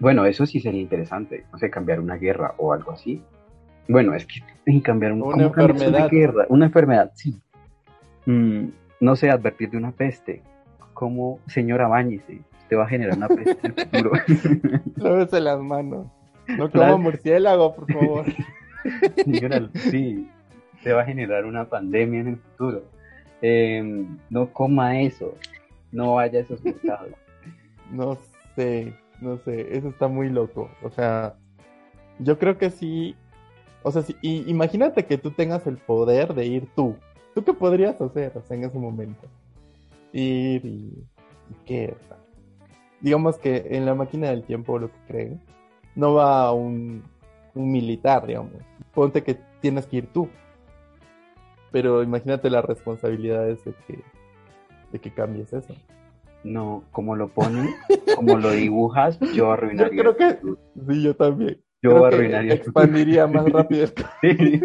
bueno, 0.04 0.26
eso 0.26 0.46
sí 0.46 0.60
sería 0.60 0.82
interesante. 0.82 1.46
No 1.52 1.58
sé, 1.58 1.70
cambiar 1.70 2.00
una 2.00 2.16
guerra 2.18 2.54
o 2.58 2.74
algo 2.74 2.92
así. 2.92 3.22
Bueno, 3.88 4.14
es 4.14 4.26
que 4.26 4.42
y 4.66 4.82
cambiar 4.82 5.14
un- 5.14 5.24
Una 5.24 5.32
¿cómo 5.32 5.52
cambias 5.52 5.78
una 5.78 5.88
enfermedad. 5.88 6.10
guerra? 6.12 6.46
Una 6.50 6.66
enfermedad, 6.68 7.12
sí. 7.16 7.42
Mm, 8.26 8.68
no 9.02 9.16
sé, 9.16 9.30
advertir 9.30 9.70
de 9.72 9.78
una 9.78 9.92
peste. 9.92 10.42
Como, 10.94 11.40
señora, 11.48 11.88
bañese. 11.88 12.42
Usted 12.62 12.78
va 12.78 12.84
a 12.84 12.88
generar 12.88 13.18
una 13.18 13.28
peste 13.28 13.58
en 13.68 13.74
el 13.78 13.86
futuro. 13.88 14.12
Lávese 14.98 15.40
las 15.42 15.60
manos. 15.60 16.08
No 16.58 16.70
como 16.72 16.98
murciélago, 16.98 17.76
por 17.76 17.92
favor. 17.92 18.26
Señora, 19.24 19.70
sí, 19.90 20.30
se 20.82 20.92
va 20.94 21.02
a 21.02 21.06
generar 21.06 21.46
una 21.46 21.66
pandemia 21.66 22.20
en 22.22 22.28
el 22.28 22.38
futuro. 22.38 22.84
Eh, 23.42 24.06
no 24.30 24.48
coma 24.54 25.00
eso, 25.02 25.36
no 25.92 26.16
vaya 26.16 26.40
a 26.40 26.42
esos 26.44 26.64
mercados. 26.64 27.12
No 27.92 28.18
sé, 28.56 28.94
no 29.22 29.38
sé, 29.38 29.78
eso 29.78 29.90
está 29.90 30.08
muy 30.08 30.30
loco. 30.30 30.70
O 30.84 30.90
sea, 30.90 31.36
yo 32.20 32.38
creo 32.38 32.58
que 32.58 32.70
sí. 32.70 33.16
O 33.84 33.92
sea, 33.92 34.02
sí, 34.02 34.16
y 34.22 34.50
imagínate 34.50 35.06
que 35.06 35.18
tú 35.18 35.32
tengas 35.32 35.68
el 35.68 35.78
poder 35.78 36.34
de 36.34 36.46
ir 36.46 36.68
tú. 36.76 36.96
¿Tú 37.34 37.44
qué 37.44 37.54
podrías 37.54 38.00
hacer 38.00 38.32
en 38.50 38.64
ese 38.64 38.78
momento? 38.78 39.28
Ir 40.12 40.66
y, 40.66 41.04
qué. 41.66 41.96
Digamos 43.02 43.38
que 43.38 43.68
en 43.72 43.86
la 43.86 43.96
máquina 43.96 44.30
del 44.30 44.44
tiempo, 44.44 44.80
lo 44.80 44.88
que 44.90 45.00
creen, 45.08 45.42
no 45.96 46.14
va 46.14 46.54
un, 46.54 47.04
un 47.54 47.72
militar, 47.72 48.26
digamos. 48.26 48.54
Ponte 48.94 49.24
que 49.24 49.38
tienes 49.60 49.86
que 49.88 49.98
ir 49.98 50.08
tú. 50.08 50.30
Pero 51.72 52.04
imagínate 52.04 52.50
las 52.50 52.64
responsabilidades 52.64 53.66
de 53.66 53.74
que, 53.88 54.00
de 54.92 55.00
que 55.00 55.12
cambies 55.12 55.52
eso. 55.52 55.74
No, 56.44 56.84
como 56.92 57.16
lo 57.16 57.30
ponen, 57.30 57.70
como 58.16 58.38
lo 58.38 58.52
dibujas, 58.52 59.18
yo 59.34 59.52
arruinaría. 59.52 59.94
Yo 60.04 60.14
creo 60.14 60.18
que-. 60.18 60.38
Sí, 60.90 61.02
yo 61.04 61.16
también. 61.16 61.58
Yo 61.82 61.90
Creo 61.92 62.02
que 62.10 62.16
arruinaría. 62.16 62.54
expandiría 62.54 63.28
más 63.28 63.46
rápido. 63.52 63.88
Sí. 64.22 64.62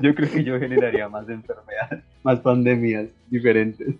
Yo 0.00 0.14
creo 0.14 0.30
que 0.30 0.44
yo 0.44 0.58
generaría 0.58 1.08
más 1.08 1.28
enfermedades, 1.28 2.02
más 2.22 2.40
pandemias 2.40 3.06
diferentes. 3.30 3.94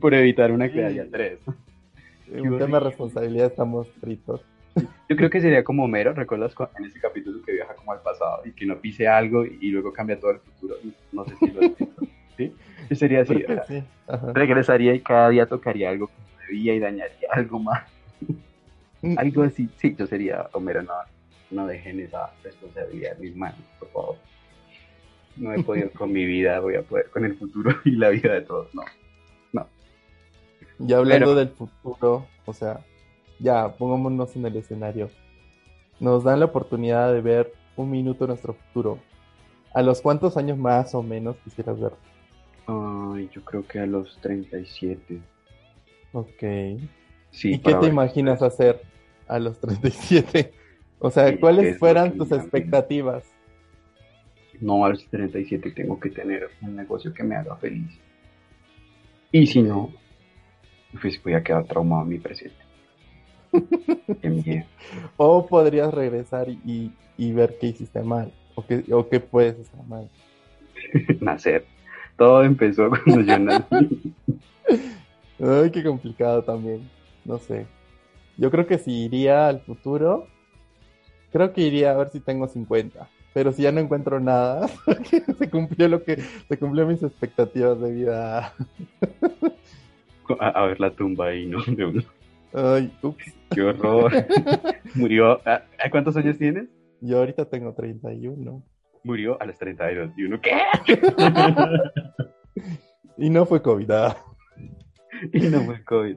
Por 0.00 0.14
evitar 0.14 0.50
una 0.52 0.66
Sí. 0.68 0.74
quedaría 0.74 1.06
tres. 1.10 1.38
En 2.32 2.50
un 2.50 2.58
tema 2.58 2.78
de 2.78 2.84
responsabilidad 2.86 3.46
estamos 3.48 3.86
fritos. 4.00 4.40
Yo 5.08 5.16
creo 5.16 5.28
que 5.28 5.40
sería 5.42 5.62
como 5.62 5.84
Homero, 5.84 6.14
¿recuerdas 6.14 6.54
cu- 6.54 6.66
en 6.78 6.86
ese 6.86 6.98
capítulo 6.98 7.42
que 7.44 7.52
viaja 7.52 7.74
como 7.74 7.92
al 7.92 8.00
pasado 8.00 8.40
y 8.46 8.52
que 8.52 8.64
no 8.64 8.78
pise 8.80 9.06
algo 9.06 9.44
y 9.44 9.68
luego 9.70 9.92
cambia 9.92 10.18
todo 10.18 10.30
el 10.30 10.38
futuro? 10.38 10.76
No 11.12 11.24
sé 11.26 11.34
si 11.38 11.46
lo 11.50 11.60
visto. 11.60 11.86
¿Sí? 12.36 12.54
Yo 12.90 12.96
sería 12.96 13.22
así. 13.22 13.44
Sí. 13.68 13.82
Regresaría 14.34 14.94
y 14.94 15.00
cada 15.00 15.28
día 15.30 15.46
tocaría 15.46 15.90
algo 15.90 16.06
que 16.08 16.12
no 16.14 16.40
debía 16.46 16.74
y 16.74 16.78
dañaría 16.78 17.28
algo 17.30 17.58
más. 17.58 17.84
Mm. 19.02 19.18
Algo 19.18 19.42
así. 19.42 19.68
Sí, 19.78 19.94
yo 19.98 20.06
sería 20.06 20.48
Homero, 20.52 20.82
no, 20.82 20.92
no 21.50 21.66
dejen 21.66 22.00
esa 22.00 22.30
responsabilidad 22.44 23.14
en 23.16 23.20
mis 23.20 23.36
manos, 23.36 23.58
por 23.78 23.88
favor. 23.90 24.16
No 25.36 25.52
he 25.52 25.62
podido 25.62 25.90
con 25.90 26.12
mi 26.12 26.24
vida, 26.24 26.60
voy 26.60 26.76
a 26.76 26.82
poder 26.82 27.08
con 27.10 27.24
el 27.24 27.36
futuro 27.36 27.74
y 27.84 27.92
la 27.92 28.10
vida 28.10 28.32
de 28.34 28.42
todos, 28.42 28.74
no. 28.74 28.82
Y 30.78 30.92
hablando 30.94 31.26
Pero- 31.26 31.34
del 31.36 31.48
futuro, 31.50 32.26
o 32.44 32.52
sea, 32.52 32.80
ya 33.38 33.68
pongámonos 33.68 34.34
en 34.36 34.46
el 34.46 34.56
escenario. 34.56 35.10
Nos 36.00 36.24
dan 36.24 36.40
la 36.40 36.46
oportunidad 36.46 37.12
de 37.12 37.20
ver 37.20 37.52
un 37.76 37.90
minuto 37.90 38.26
nuestro 38.26 38.54
futuro. 38.54 38.98
¿A 39.74 39.82
los 39.82 40.00
cuántos 40.00 40.36
años 40.36 40.58
más 40.58 40.94
o 40.94 41.02
menos 41.02 41.36
quisieras 41.44 41.78
ver? 41.80 41.92
Yo 43.32 43.44
creo 43.44 43.66
que 43.66 43.78
a 43.80 43.86
los 43.86 44.18
37. 44.20 45.20
Ok. 46.12 46.42
Sí, 47.30 47.54
¿Y 47.54 47.58
qué 47.58 47.72
te 47.72 47.80
ver. 47.80 47.88
imaginas 47.90 48.42
hacer 48.42 48.80
a 49.28 49.38
los 49.38 49.58
37? 49.60 50.52
O 50.98 51.10
sea, 51.10 51.28
Sí, 51.28 51.34
¿qué 51.34 51.40
¿cuáles 51.40 51.78
fueran 51.78 52.16
tus 52.16 52.30
expectativas? 52.32 53.24
No, 54.60 54.84
a 54.84 54.90
los 54.90 55.06
37 55.08 55.70
tengo 55.72 55.98
que 55.98 56.10
tener 56.10 56.50
un 56.60 56.76
negocio 56.76 57.12
que 57.12 57.22
me 57.24 57.34
haga 57.34 57.56
feliz. 57.56 57.98
Y 59.32 59.46
si 59.46 59.62
no, 59.62 59.92
pues 61.00 61.20
voy 61.22 61.34
a 61.34 61.42
quedar 61.42 61.64
traumado 61.64 62.02
en 62.02 62.08
mi 62.10 62.18
presente. 62.18 62.56
Miedo. 64.22 64.66
O 65.16 65.46
podrías 65.46 65.92
regresar 65.92 66.48
y, 66.48 66.92
y 67.16 67.32
ver 67.32 67.56
qué 67.60 67.68
hiciste 67.68 68.00
mal. 68.02 68.32
O 68.54 68.64
qué, 68.66 68.84
o 68.92 69.08
qué 69.08 69.20
puedes 69.20 69.58
hacer 69.58 69.82
mal. 69.88 70.08
Nacer. 71.20 71.64
Todo 72.22 72.44
empezó 72.44 72.88
cuando 73.04 73.20
yo 73.22 73.36
nací. 73.36 74.14
Ay, 75.40 75.70
qué 75.72 75.82
complicado 75.82 76.44
también. 76.44 76.88
No 77.24 77.36
sé. 77.38 77.66
Yo 78.38 78.48
creo 78.48 78.64
que 78.64 78.78
si 78.78 79.06
iría 79.06 79.48
al 79.48 79.58
futuro, 79.62 80.28
creo 81.32 81.52
que 81.52 81.62
iría 81.62 81.90
a 81.90 81.96
ver 81.96 82.10
si 82.10 82.20
tengo 82.20 82.46
50. 82.46 83.08
Pero 83.34 83.50
si 83.50 83.62
ya 83.62 83.72
no 83.72 83.80
encuentro 83.80 84.20
nada, 84.20 84.68
porque 84.84 85.20
se 85.36 85.50
cumplió 85.50 85.88
lo 85.88 86.04
que, 86.04 86.22
se 86.48 86.56
cumplió 86.56 86.86
mis 86.86 87.02
expectativas 87.02 87.80
de 87.80 87.90
vida. 87.90 88.54
A, 90.38 90.48
a 90.50 90.66
ver 90.66 90.78
la 90.78 90.92
tumba 90.92 91.26
ahí, 91.26 91.46
¿no? 91.46 91.60
De 91.66 91.84
uno. 91.84 92.02
Ay, 92.54 92.90
ups. 93.02 93.34
Qué 93.50 93.62
horror. 93.62 94.12
Murió. 94.94 95.40
¿A, 95.44 95.64
a 95.84 95.90
cuántos 95.90 96.16
años 96.16 96.38
tienes? 96.38 96.68
Yo 97.00 97.18
ahorita 97.18 97.46
tengo 97.46 97.74
31. 97.74 98.62
Murió 99.04 99.40
a 99.40 99.46
los 99.46 99.58
32. 99.58 100.12
¿Y 100.16 100.24
uno 100.24 100.40
qué? 100.40 100.52
Y 103.18 103.30
no 103.30 103.44
fue 103.46 103.62
COVID. 103.62 103.90
ah. 103.90 104.16
Y 105.32 105.40
no 105.48 105.60
fue 105.62 105.82
COVID. 105.84 106.16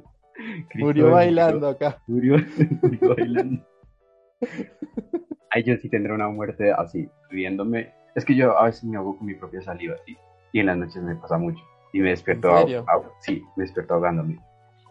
Cristo 0.70 0.86
Murió 0.86 1.12
bailando 1.12 1.68
acá. 1.68 2.02
Murió, 2.08 2.38
murió 2.82 3.16
bailando. 3.16 3.66
Ay, 5.52 5.64
yo 5.64 5.76
sí 5.78 5.90
tendré 5.90 6.14
una 6.14 6.28
muerte 6.30 6.72
así, 6.74 7.08
riéndome. 7.30 7.94
Es 8.16 8.26
que 8.26 8.36
yo 8.36 8.58
a 8.58 8.66
veces 8.66 8.84
me 8.86 8.98
hago 8.98 9.18
con 9.18 9.28
mi 9.28 9.36
propia 9.36 9.62
saliva, 9.62 9.96
¿sí? 10.06 10.18
Y 10.54 10.60
en 10.60 10.66
las 10.68 10.78
noches 10.78 11.02
me 11.04 11.16
pasa 11.16 11.38
mucho. 11.38 11.62
Y 11.94 12.00
me 12.00 12.10
despierto, 12.10 12.50
ahog- 12.50 13.12
sí, 13.20 13.44
me 13.56 13.64
despierto 13.64 13.94
ahogándome. 13.94 14.40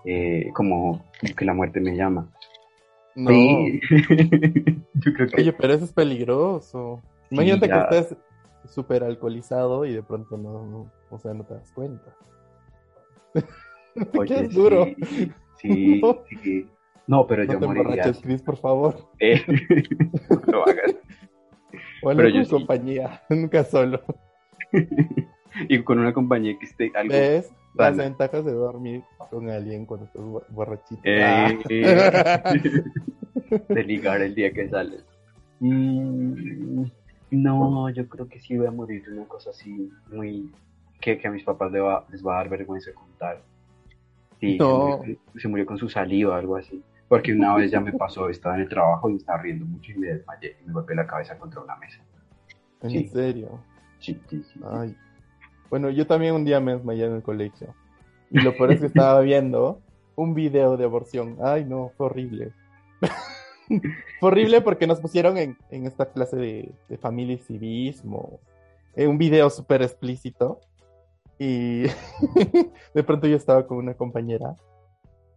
Eh, 0.05 0.51
como, 0.55 1.05
como 1.21 1.35
que 1.37 1.45
la 1.45 1.55
muerte 1.55 1.81
me 1.81 1.97
llama. 1.97 2.31
No. 3.15 3.31
Sí. 3.31 3.81
yo 4.95 5.13
creo 5.15 5.29
que 5.29 5.37
Oye, 5.41 5.53
pero 5.53 5.75
eso 5.75 5.85
es 5.85 5.93
peligroso. 5.93 7.03
Imagínate 7.31 7.69
ya. 7.69 7.89
que 7.89 7.99
estés 7.99 8.19
súper 8.67 9.05
alcoholizado 9.05 9.85
y 9.85 9.93
de 9.93 10.03
pronto 10.03 10.37
no, 10.37 10.65
no- 10.67 10.93
o 11.11 11.19
sea, 11.19 11.35
no 11.35 11.45
te 11.45 11.55
das 11.55 11.71
cuenta. 11.73 12.15
Oye, 14.19 14.35
Qué 14.35 14.49
duro. 14.49 14.87
Sí, 14.97 15.33
sí, 15.61 16.01
No. 16.03 16.19
sí. 16.43 16.69
No, 17.07 17.27
pero 17.27 17.45
No 17.45 17.53
yo 17.53 17.59
te 17.59 17.67
moriría. 17.67 18.13
Chris, 18.23 18.41
por 18.43 18.57
favor. 18.57 19.09
Eh, 19.19 19.43
no 20.47 20.53
lo 20.53 20.63
hagas. 20.69 20.95
Bueno, 22.03 22.19
Pero 22.19 22.31
con 22.31 22.39
yo 22.39 22.45
sí. 22.45 22.51
compañía, 22.51 23.23
nunca 23.29 23.65
solo. 23.65 24.01
Y 25.69 25.83
con 25.83 25.99
una 25.99 26.13
compañía 26.13 26.57
que 26.59 26.65
esté 26.67 26.91
algo. 26.95 27.13
¿Ves? 27.13 27.53
Las 27.75 27.97
ventajas 27.97 28.45
de 28.45 28.53
dormir 28.53 29.03
con 29.31 29.51
alguien 29.51 29.85
cuando 29.85 30.07
estás 30.07 30.23
bo- 30.23 30.43
borrachito. 30.51 31.01
Eh, 31.05 31.23
Ah. 31.25 32.53
de 33.69 33.85
ligar 33.85 34.23
el 34.23 34.35
día 34.35 34.53
que 34.53 34.69
sales. 34.69 35.05
Mm, 35.61 36.85
no, 37.35 37.91
yo 37.91 38.09
creo 38.09 38.29
que 38.29 38.41
sí 38.41 38.57
voy 38.57 38.67
a 38.67 38.71
morir 38.71 39.05
de 39.05 39.13
una 39.13 39.25
cosa 39.27 39.51
así 39.51 39.91
muy 40.13 40.51
que, 41.01 41.19
que 41.19 41.29
a 41.29 41.31
mis 41.31 41.45
papás 41.45 41.71
le 41.73 41.81
va- 41.81 42.05
les 42.11 42.25
va 42.25 42.35
a 42.35 42.37
dar 42.39 42.49
vergüenza 42.49 42.93
contar. 42.95 43.43
Sí, 44.41 44.57
No. 44.59 44.67
se, 44.67 44.97
murió, 44.99 45.19
se 45.37 45.49
murió 45.49 45.67
con 45.67 45.79
su 45.79 45.89
saliva 45.89 46.35
o 46.35 46.39
algo 46.39 46.57
así. 46.57 46.83
Porque 47.09 47.33
una 47.33 47.55
vez 47.55 47.71
ya 47.71 47.81
me 47.81 47.93
pasó, 47.93 48.29
estaba 48.31 48.55
en 48.57 48.63
el 48.63 48.69
trabajo 48.69 49.09
y 49.09 49.13
me 49.13 49.19
estaba 49.19 49.43
riendo 49.43 49.67
mucho 49.67 49.93
y 49.93 49.99
me 49.99 50.07
desmayé 50.09 50.57
y 50.63 50.67
me 50.67 50.73
golpeé 50.73 50.97
la 50.97 51.07
cabeza 51.07 51.39
contra 51.39 51.61
una 51.61 51.77
mesa. 51.77 52.01
¿En 52.83 52.91
Sí. 52.91 53.09
serio? 53.09 53.61
Sí, 53.99 54.21
sí, 54.29 54.43
sí. 54.53 54.61
Ay. 54.67 54.97
Bueno, 55.71 55.91
yo 55.91 56.07
también 56.07 56.35
un 56.35 56.45
día 56.45 56.61
me 56.61 56.73
desmayé 56.75 57.05
en 57.07 57.15
el 57.17 57.23
colegio. 57.23 57.75
Y 58.31 58.41
lo 58.41 58.57
peor 58.57 58.73
es 58.73 58.81
que 58.81 58.87
estaba 58.87 59.21
viendo 59.21 59.81
un 60.17 60.35
video 60.35 60.77
de 60.77 60.85
aborción. 60.85 61.37
Ay, 61.43 61.65
no, 61.65 61.91
fue 61.97 62.07
horrible. 62.07 62.53
Fue 64.21 64.29
horrible 64.29 64.61
porque 64.61 64.87
nos 64.87 65.01
pusieron 65.01 65.37
en, 65.39 65.57
en 65.71 65.87
esta 65.87 66.07
clase 66.07 66.37
de, 66.37 66.75
de 66.89 66.99
familia 66.99 67.35
y 67.35 67.39
civismo. 67.39 68.41
eh, 68.95 69.07
un 69.07 69.19
video 69.19 69.51
súper 69.51 69.83
explícito. 69.83 70.61
Y 71.39 71.83
de 72.95 73.03
pronto 73.05 73.27
yo 73.27 73.37
estaba 73.37 73.67
con 73.67 73.79
una 73.79 73.95
compañera. 73.95 74.55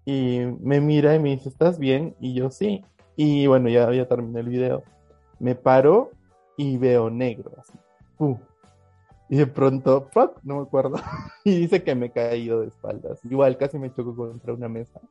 Y 0.06 0.40
me 0.62 0.80
mira 0.80 1.16
y 1.16 1.20
me 1.20 1.32
dice, 1.32 1.50
¿estás 1.50 1.80
bien? 1.80 2.16
Y 2.20 2.34
yo 2.34 2.50
sí. 2.50 2.84
Y 3.16 3.48
bueno, 3.48 3.68
ya 3.70 3.86
había 3.86 4.08
terminado 4.08 4.40
el 4.40 4.50
video. 4.50 4.84
Me 5.40 5.56
paro 5.56 6.12
y 6.56 6.78
veo 6.78 7.10
negro. 7.10 7.52
Así. 7.58 7.78
Y 9.30 9.38
de 9.38 9.48
pronto, 9.48 10.08
¡fuck! 10.14 10.40
no 10.44 10.58
me 10.58 10.62
acuerdo. 10.62 10.96
y 11.44 11.58
dice 11.60 11.84
que 11.84 11.96
me 11.96 12.08
he 12.08 12.12
caído 12.12 12.62
de 12.62 12.68
espaldas. 12.68 13.20
Igual 13.26 13.58
casi 13.58 13.78
me 13.78 13.94
choco 13.94 14.16
contra 14.16 14.54
una 14.54 14.70
mesa. 14.70 15.02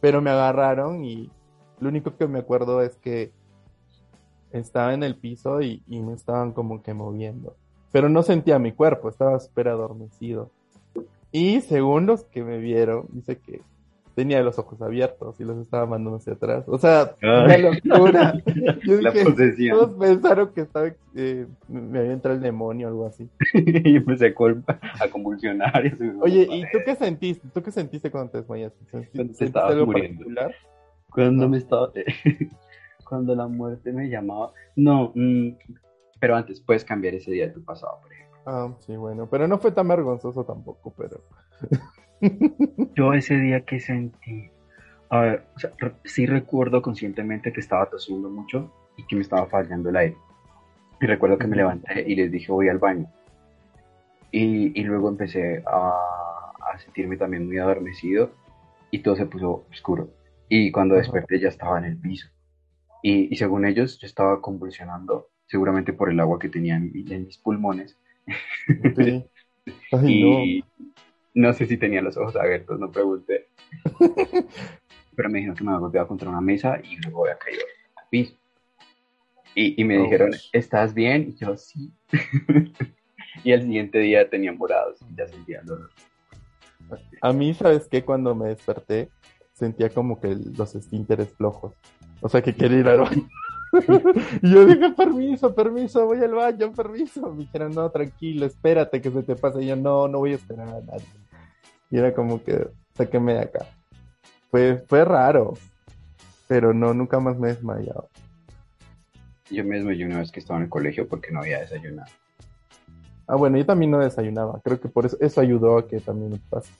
Pero 0.00 0.22
me 0.22 0.30
agarraron 0.30 1.04
y 1.04 1.30
lo 1.80 1.88
único 1.88 2.16
que 2.16 2.26
me 2.26 2.38
acuerdo 2.40 2.82
es 2.82 2.96
que 2.96 3.32
estaba 4.52 4.94
en 4.94 5.02
el 5.02 5.16
piso 5.16 5.60
y, 5.62 5.82
y 5.88 6.00
me 6.00 6.14
estaban 6.14 6.52
como 6.52 6.82
que 6.82 6.94
moviendo. 6.94 7.56
Pero 7.92 8.08
no 8.08 8.22
sentía 8.22 8.58
mi 8.58 8.72
cuerpo, 8.72 9.08
estaba 9.08 9.38
súper 9.40 9.68
adormecido. 9.68 10.50
Y 11.32 11.60
según 11.62 12.06
los 12.06 12.24
que 12.24 12.42
me 12.44 12.58
vieron, 12.58 13.06
dice 13.12 13.38
que 13.38 13.60
tenía 14.14 14.40
los 14.44 14.56
ojos 14.60 14.80
abiertos 14.80 15.40
y 15.40 15.44
los 15.44 15.58
estaba 15.58 15.86
mandando 15.86 16.18
hacia 16.18 16.34
atrás. 16.34 16.64
O 16.68 16.78
sea, 16.78 17.16
una 17.20 17.46
Ay. 17.46 17.62
locura. 17.62 18.34
Yo 18.86 19.00
La 19.00 19.10
dije, 19.10 19.24
posesión. 19.24 19.76
todos 19.76 19.94
pensaron 19.98 20.52
que 20.54 20.60
estaba, 20.60 20.92
eh, 21.16 21.46
me 21.68 21.98
había 21.98 22.12
entrado 22.12 22.36
el 22.36 22.42
demonio 22.42 22.86
o 22.86 22.90
algo 22.90 23.06
así. 23.06 23.28
y 23.54 23.96
empecé 23.96 24.26
a, 24.26 25.04
a 25.04 25.08
convulsionar. 25.10 25.84
y 25.84 25.92
Oye, 26.20 26.46
¿y 26.48 26.62
tú 26.70 26.78
qué 26.84 26.94
sentiste? 26.94 27.48
¿Tú 27.52 27.60
qué 27.62 27.72
sentiste 27.72 28.10
cuando 28.12 28.30
te 28.30 28.38
desmayaste? 28.38 28.84
¿Sentiste, 28.90 29.24
te 29.38 29.44
estabas 29.46 29.72
algo 29.72 29.86
muriendo. 29.86 30.18
particular? 30.18 30.54
Cuando 31.14 31.48
me 31.48 31.58
estaba... 31.58 31.90
Cuando 33.08 33.34
la 33.34 33.46
muerte 33.46 33.92
me 33.92 34.08
llamaba... 34.08 34.52
No, 34.76 35.12
mm, 35.14 35.50
pero 36.18 36.36
antes 36.36 36.60
puedes 36.60 36.84
cambiar 36.84 37.14
ese 37.14 37.30
día 37.30 37.46
de 37.46 37.52
tu 37.52 37.64
pasado, 37.64 38.00
por 38.02 38.12
ejemplo. 38.12 38.40
Ah, 38.46 38.74
sí, 38.80 38.96
bueno, 38.96 39.28
pero 39.30 39.46
no 39.46 39.58
fue 39.58 39.72
tan 39.72 39.88
vergonzoso 39.88 40.44
tampoco, 40.44 40.92
pero... 40.96 41.20
Yo 42.94 43.12
ese 43.12 43.36
día 43.36 43.64
que 43.64 43.78
sentí... 43.80 44.50
A 45.10 45.20
ver, 45.20 45.44
o 45.54 45.58
sea, 45.58 45.70
re- 45.78 45.94
sí 46.04 46.26
recuerdo 46.26 46.82
conscientemente 46.82 47.52
que 47.52 47.60
estaba 47.60 47.86
tosiendo 47.88 48.30
mucho 48.30 48.72
y 48.96 49.06
que 49.06 49.16
me 49.16 49.22
estaba 49.22 49.46
fallando 49.46 49.90
el 49.90 49.96
aire. 49.96 50.16
Y 51.00 51.06
recuerdo 51.06 51.38
que 51.38 51.46
me 51.46 51.56
levanté 51.56 52.04
y 52.08 52.16
les 52.16 52.32
dije 52.32 52.50
voy 52.50 52.68
al 52.68 52.78
baño. 52.78 53.06
Y, 54.32 54.78
y 54.78 54.82
luego 54.82 55.08
empecé 55.10 55.62
a, 55.66 55.90
a 56.72 56.78
sentirme 56.78 57.16
también 57.16 57.46
muy 57.46 57.58
adormecido 57.58 58.30
y 58.90 59.00
todo 59.00 59.14
se 59.14 59.26
puso 59.26 59.64
oscuro. 59.70 60.08
Y 60.48 60.70
cuando 60.70 60.94
desperté 60.96 61.40
ya 61.40 61.48
estaba 61.48 61.78
en 61.78 61.84
el 61.84 61.98
piso. 61.98 62.28
Y, 63.02 63.32
y 63.32 63.36
según 63.36 63.66
ellos 63.66 63.98
yo 63.98 64.06
estaba 64.06 64.40
convulsionando, 64.40 65.30
seguramente 65.46 65.92
por 65.92 66.10
el 66.10 66.20
agua 66.20 66.38
que 66.38 66.48
tenía 66.48 66.76
en, 66.76 66.92
en 67.10 67.26
mis 67.26 67.38
pulmones. 67.38 67.98
Sí. 68.96 69.24
Ay, 69.92 70.60
y 70.60 70.64
no. 71.34 71.52
sé 71.52 71.66
si 71.66 71.76
tenía 71.78 72.02
los 72.02 72.16
ojos 72.16 72.36
abiertos, 72.36 72.78
no 72.78 72.90
pregunté. 72.90 73.48
Pero 75.16 75.30
me 75.30 75.38
dijeron 75.38 75.56
que 75.56 75.64
me 75.64 75.70
había 75.70 75.80
golpeado 75.80 76.08
contra 76.08 76.28
una 76.28 76.40
mesa 76.40 76.80
y 76.82 76.96
luego 76.96 77.24
había 77.24 77.38
caído 77.38 77.62
al 77.96 78.04
piso. 78.10 78.34
Y, 79.54 79.80
y 79.80 79.84
me 79.84 79.96
Ouch. 79.98 80.04
dijeron, 80.04 80.30
¿estás 80.52 80.92
bien? 80.92 81.28
Y 81.28 81.34
yo, 81.44 81.56
sí. 81.56 81.92
y 83.44 83.52
al 83.52 83.62
siguiente 83.62 83.98
día 83.98 84.28
tenía 84.28 84.52
morados 84.52 85.00
y 85.02 85.14
ya 85.16 85.26
sentía 85.28 85.62
dolor. 85.62 85.90
no. 86.90 86.96
A 87.20 87.32
mí, 87.32 87.54
¿sabes 87.54 87.88
qué? 87.88 88.04
Cuando 88.04 88.34
me 88.34 88.48
desperté, 88.48 89.08
sentía 89.64 89.88
como 89.90 90.20
que 90.20 90.36
los 90.56 90.74
esfínteres 90.74 91.28
flojos. 91.30 91.72
O 92.20 92.28
sea, 92.28 92.42
que 92.42 92.54
quería 92.54 92.78
ir 92.78 92.88
al 92.88 93.00
baño. 93.00 93.28
y 94.42 94.50
yo 94.52 94.64
dije, 94.66 94.90
permiso, 94.90 95.54
permiso, 95.54 96.06
voy 96.06 96.18
al 96.18 96.34
baño, 96.34 96.72
permiso. 96.72 97.32
Me 97.32 97.42
dijeron, 97.42 97.74
no, 97.74 97.90
tranquilo, 97.90 98.46
espérate 98.46 99.00
que 99.00 99.10
se 99.10 99.22
te 99.22 99.36
pase. 99.36 99.62
Y 99.62 99.66
yo, 99.66 99.76
no, 99.76 100.08
no 100.08 100.18
voy 100.18 100.32
a 100.32 100.36
esperar 100.36 100.68
a 100.68 100.80
nadie. 100.80 101.06
Y 101.90 101.98
era 101.98 102.14
como 102.14 102.42
que, 102.42 102.68
sáqueme 102.94 103.34
de 103.34 103.40
acá. 103.40 103.66
Fue, 104.50 104.84
fue 104.86 105.04
raro, 105.04 105.54
pero 106.46 106.72
no, 106.72 106.94
nunca 106.94 107.18
más 107.20 107.38
me 107.38 107.48
he 107.48 107.54
desmayado. 107.54 108.08
Yo 109.50 109.64
me 109.64 109.76
desmayé 109.76 110.06
una 110.06 110.18
vez 110.18 110.30
que 110.30 110.40
estaba 110.40 110.58
en 110.58 110.64
el 110.64 110.70
colegio 110.70 111.08
porque 111.08 111.32
no 111.32 111.40
había 111.40 111.60
desayunado. 111.60 112.10
Ah, 113.26 113.36
bueno, 113.36 113.56
yo 113.56 113.66
también 113.66 113.90
no 113.90 113.98
desayunaba. 113.98 114.60
Creo 114.62 114.80
que 114.80 114.88
por 114.88 115.06
eso, 115.06 115.16
eso 115.20 115.40
ayudó 115.40 115.78
a 115.78 115.88
que 115.88 116.00
también 116.00 116.32
me 116.32 116.38
pase. 116.38 116.72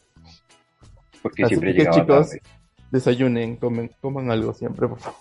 Porque 1.22 1.44
Así 1.44 1.54
siempre 1.54 1.72
que, 1.72 1.78
llegaba 1.78 1.96
chicos, 1.96 2.30
tarde. 2.30 2.42
Desayunen, 2.94 3.56
comen, 3.56 3.90
coman 4.00 4.30
algo 4.30 4.54
siempre, 4.54 4.86
por 4.86 5.00
favor. 5.00 5.20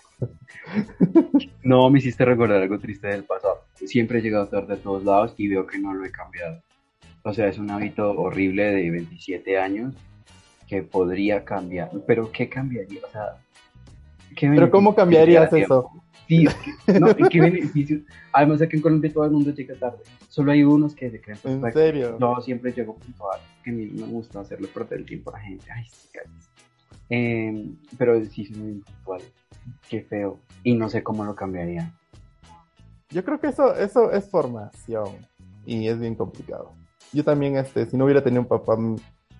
No, 1.64 1.90
me 1.90 2.00
hiciste 2.00 2.24
recordar 2.24 2.62
algo 2.62 2.78
triste 2.80 3.08
del 3.08 3.24
pasado. 3.24 3.66
Siempre 3.74 4.20
he 4.20 4.22
llegado 4.22 4.48
tarde 4.48 4.76
a 4.76 4.78
todos 4.78 5.04
lados 5.04 5.34
y 5.38 5.48
veo 5.48 5.66
que 5.66 5.80
no 5.80 5.94
lo 5.94 6.06
he 6.06 6.12
cambiado. 6.12 6.62
O 7.24 7.34
sea, 7.34 7.48
es 7.48 7.58
un 7.58 7.72
hábito 7.72 8.12
horrible 8.12 8.66
de 8.66 8.92
27 8.92 9.58
años 9.58 9.96
que 10.68 10.84
podría 10.84 11.44
cambiar. 11.44 11.90
Pero 12.06 12.32
¿qué 12.32 12.48
cambiaría? 12.48 13.02
O 13.06 13.12
sea, 13.12 13.38
¿qué 14.36 14.50
Pero 14.50 14.70
¿cómo 14.70 14.94
cambiarías 14.94 15.52
eso? 15.52 15.90
Sí, 16.28 16.46
es 16.46 16.56
que, 16.56 17.00
no, 17.00 17.10
¿y 17.10 17.30
qué 17.30 17.42
beneficios? 17.42 18.02
Además, 18.32 18.62
aquí 18.62 18.78
en 18.78 18.82
Colombia 18.82 19.12
todo 19.12 19.26
el 19.26 19.32
mundo 19.32 19.52
llega 19.52 19.76
tarde. 19.76 19.98
Solo 20.30 20.52
hay 20.52 20.64
unos 20.64 20.96
que 20.96 21.10
se 21.10 21.20
creen 21.20 21.40
¿En 21.44 21.62
perfectos. 21.62 21.82
serio? 21.82 22.18
Yo 22.20 22.42
siempre 22.42 22.72
llego 22.72 22.96
puntual, 22.96 23.40
que 23.64 23.72
a 23.72 23.74
mí 23.74 23.90
no 23.94 24.06
me 24.06 24.14
gusta 24.14 24.40
hacerle 24.42 24.68
perder 24.68 25.00
el 25.00 25.06
tiempo 25.06 25.32
a 25.32 25.40
la 25.40 25.44
gente. 25.44 25.66
Ay, 25.72 25.86
sí. 25.92 26.10
Eh, 27.10 27.72
pero 27.98 28.24
sí, 28.26 28.50
muy 28.58 28.82
puntual. 28.82 29.22
Qué 29.90 30.02
feo. 30.02 30.40
Y 30.64 30.76
no 30.76 30.90
sé 30.90 31.04
cómo 31.04 31.24
lo 31.24 31.36
cambiaría. 31.36 31.92
Yo 33.10 33.24
creo 33.24 33.40
que 33.40 33.48
eso, 33.48 33.76
eso 33.76 34.12
es 34.12 34.30
formación 34.30 35.10
y 35.66 35.88
es 35.88 36.00
bien 36.00 36.16
complicado. 36.16 36.72
Yo 37.12 37.24
también, 37.24 37.58
este, 37.58 37.86
si 37.86 37.96
no 37.96 38.06
hubiera 38.06 38.24
tenido 38.24 38.42
un 38.42 38.48
papá 38.48 38.76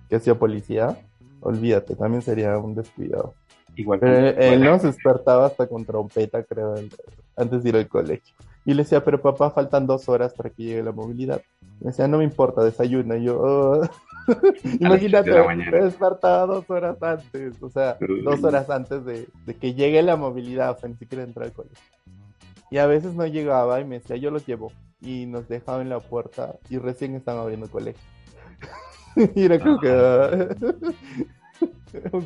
que 0.08 0.16
hacía 0.16 0.38
policía, 0.38 0.96
olvídate, 1.40 1.96
también 1.96 2.22
sería 2.22 2.56
un 2.58 2.74
descuidado. 2.74 3.34
Igual 3.74 3.98
Pero 3.98 4.16
él, 4.28 4.34
él 4.38 4.62
no 4.62 4.78
se 4.78 4.86
despertaba 4.88 5.46
hasta 5.46 5.66
con 5.66 5.84
trompeta, 5.84 6.44
creo, 6.44 6.74
antes 7.36 7.62
de 7.62 7.68
ir 7.68 7.76
al 7.76 7.88
colegio. 7.88 8.34
Y 8.64 8.72
le 8.72 8.84
decía, 8.84 9.04
pero 9.04 9.20
papá, 9.20 9.50
faltan 9.50 9.86
dos 9.86 10.08
horas 10.08 10.32
para 10.32 10.50
que 10.50 10.62
llegue 10.62 10.82
la 10.82 10.92
movilidad. 10.92 11.42
Me 11.80 11.88
decía, 11.88 12.06
no 12.06 12.18
me 12.18 12.24
importa, 12.24 12.62
desayuna. 12.64 13.16
Y 13.16 13.24
yo, 13.24 13.40
"Oh". 13.40 13.82
imagínate, 14.80 15.30
de 15.30 15.80
despertaba 15.82 16.46
dos 16.46 16.68
horas 16.70 17.02
antes, 17.02 17.62
o 17.62 17.68
sea, 17.68 17.96
dos 18.22 18.42
horas 18.42 18.70
antes 18.70 19.04
de, 19.04 19.28
de 19.46 19.54
que 19.54 19.74
llegue 19.74 20.02
la 20.02 20.16
movilidad, 20.16 20.70
o 20.72 20.78
sea, 20.78 20.88
ni 20.88 20.96
siquiera 20.96 21.24
entrar 21.24 21.46
al 21.46 21.52
colegio. 21.52 21.78
Y 22.70 22.78
a 22.78 22.86
veces 22.86 23.14
no 23.14 23.26
llegaba 23.26 23.80
y 23.80 23.84
me 23.84 24.00
decía, 24.00 24.16
yo 24.16 24.30
los 24.32 24.46
llevo. 24.46 24.72
Y 25.00 25.26
nos 25.26 25.48
dejaba 25.48 25.82
en 25.82 25.90
la 25.90 26.00
puerta 26.00 26.56
y 26.68 26.78
recién 26.78 27.14
estaban 27.14 27.42
abriendo 27.42 27.66
el 27.66 27.72
colegio. 27.72 28.02
y 29.34 29.44
era 29.44 29.60
como 29.60 29.78
que... 29.78 30.48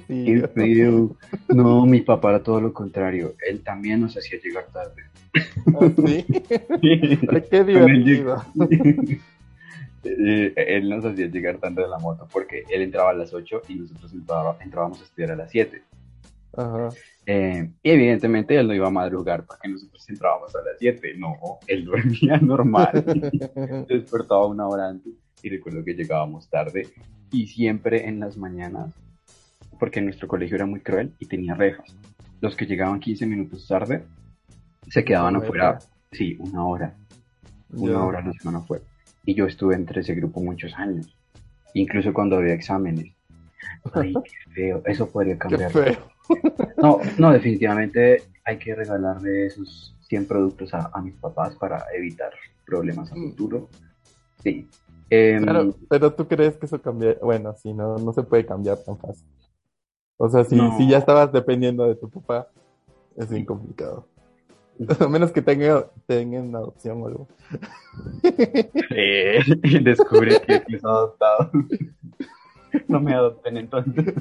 feo. 0.54 1.16
No, 1.48 1.84
mi 1.84 2.00
papá 2.00 2.30
era 2.30 2.42
todo 2.42 2.60
lo 2.60 2.72
contrario. 2.72 3.34
Él 3.46 3.62
también 3.62 4.00
nos 4.00 4.16
hacía 4.16 4.38
llegar 4.42 4.64
tarde. 4.72 5.02
Ah, 5.78 5.90
¿Sí? 6.06 6.24
Ay, 6.82 7.42
qué 7.50 7.64
divertido. 7.64 8.42
Eh, 10.04 10.52
él 10.56 10.88
nos 10.88 11.04
hacía 11.04 11.26
llegar 11.26 11.58
tarde 11.58 11.82
de 11.82 11.88
la 11.88 11.98
moto 11.98 12.26
porque 12.32 12.62
él 12.70 12.82
entraba 12.82 13.10
a 13.10 13.14
las 13.14 13.32
8 13.34 13.62
y 13.68 13.74
nosotros 13.74 14.12
entraba- 14.12 14.56
entrábamos 14.60 15.00
a 15.00 15.04
estudiar 15.04 15.32
a 15.32 15.36
las 15.36 15.50
7. 15.50 15.82
Ajá. 16.56 16.88
Eh, 17.26 17.70
y 17.82 17.90
evidentemente 17.90 18.56
él 18.56 18.66
no 18.66 18.74
iba 18.74 18.86
a 18.88 18.90
madrugar 18.90 19.44
porque 19.44 19.68
nosotros 19.68 20.08
entrábamos 20.08 20.54
a 20.54 20.58
las 20.58 20.76
7. 20.78 21.14
No, 21.18 21.34
él 21.66 21.84
dormía 21.84 22.36
normal. 22.40 23.04
Despertaba 23.88 24.46
una 24.46 24.66
hora 24.68 24.88
antes 24.88 25.12
y 25.42 25.50
recuerdo 25.50 25.84
que 25.84 25.94
llegábamos 25.94 26.48
tarde 26.48 26.88
y 27.30 27.46
siempre 27.46 28.08
en 28.08 28.20
las 28.20 28.36
mañanas, 28.36 28.92
porque 29.78 30.00
nuestro 30.00 30.26
colegio 30.26 30.56
era 30.56 30.66
muy 30.66 30.80
cruel 30.80 31.12
y 31.18 31.26
tenía 31.26 31.54
rejas. 31.54 31.94
Los 32.40 32.56
que 32.56 32.66
llegaban 32.66 32.98
15 33.00 33.26
minutos 33.26 33.66
tarde 33.68 34.04
se 34.88 35.04
quedaban 35.04 35.36
afuera, 35.36 35.78
sí, 36.12 36.36
una 36.40 36.64
hora, 36.64 36.94
una 37.72 37.92
Ya. 37.92 38.00
hora 38.02 38.22
nos 38.22 38.36
iban 38.42 38.56
afuera. 38.56 38.84
Y 39.28 39.34
yo 39.34 39.44
estuve 39.44 39.74
entre 39.74 40.00
ese 40.00 40.14
grupo 40.14 40.40
muchos 40.40 40.72
años, 40.78 41.14
incluso 41.74 42.14
cuando 42.14 42.38
había 42.38 42.54
exámenes. 42.54 43.12
Ay, 43.92 44.14
qué 44.24 44.50
feo, 44.54 44.82
eso 44.86 45.06
podría 45.06 45.34
Qué 45.34 45.38
cambiar. 45.40 45.70
feo. 45.70 45.98
No, 46.82 46.98
no, 47.18 47.32
definitivamente 47.32 48.22
hay 48.42 48.56
que 48.56 48.74
regalarle 48.74 49.44
esos 49.44 49.94
100 50.08 50.24
productos 50.26 50.72
a, 50.72 50.90
a 50.94 51.02
mis 51.02 51.12
papás 51.16 51.54
para 51.56 51.84
evitar 51.94 52.30
problemas 52.64 53.12
a 53.12 53.16
Mm. 53.16 53.28
futuro. 53.32 53.68
Sí. 54.42 54.66
Em, 55.10 55.42
Claro, 55.42 55.74
pero 55.90 56.10
tú 56.14 56.26
crees 56.26 56.56
que 56.56 56.64
eso 56.64 56.80
cambia. 56.80 57.14
Bueno, 57.22 57.54
sí, 57.54 57.74
no, 57.74 57.98
no 57.98 58.14
se 58.14 58.22
puede 58.22 58.46
cambiar 58.46 58.78
tan 58.78 58.96
fácil. 58.96 59.28
O 60.16 60.30
sea, 60.30 60.42
si, 60.44 60.56
No. 60.56 60.74
si 60.78 60.88
ya 60.88 60.96
estabas 60.96 61.30
dependiendo 61.34 61.84
de 61.86 61.96
tu 61.96 62.08
papá, 62.08 62.48
es 63.14 63.28
bien 63.28 63.44
complicado. 63.44 64.06
A 65.00 65.08
menos 65.08 65.32
que 65.32 65.42
tenga, 65.42 65.86
tengan 66.06 66.48
una 66.48 66.58
adopción 66.58 67.02
o 67.02 67.06
algo. 67.06 67.28
Eh, 68.90 69.40
descubre 69.82 70.40
que 70.46 70.62
es 70.68 70.84
adoptado. 70.84 71.50
No 72.86 73.00
me 73.00 73.14
adopten 73.14 73.56
entonces. 73.56 74.14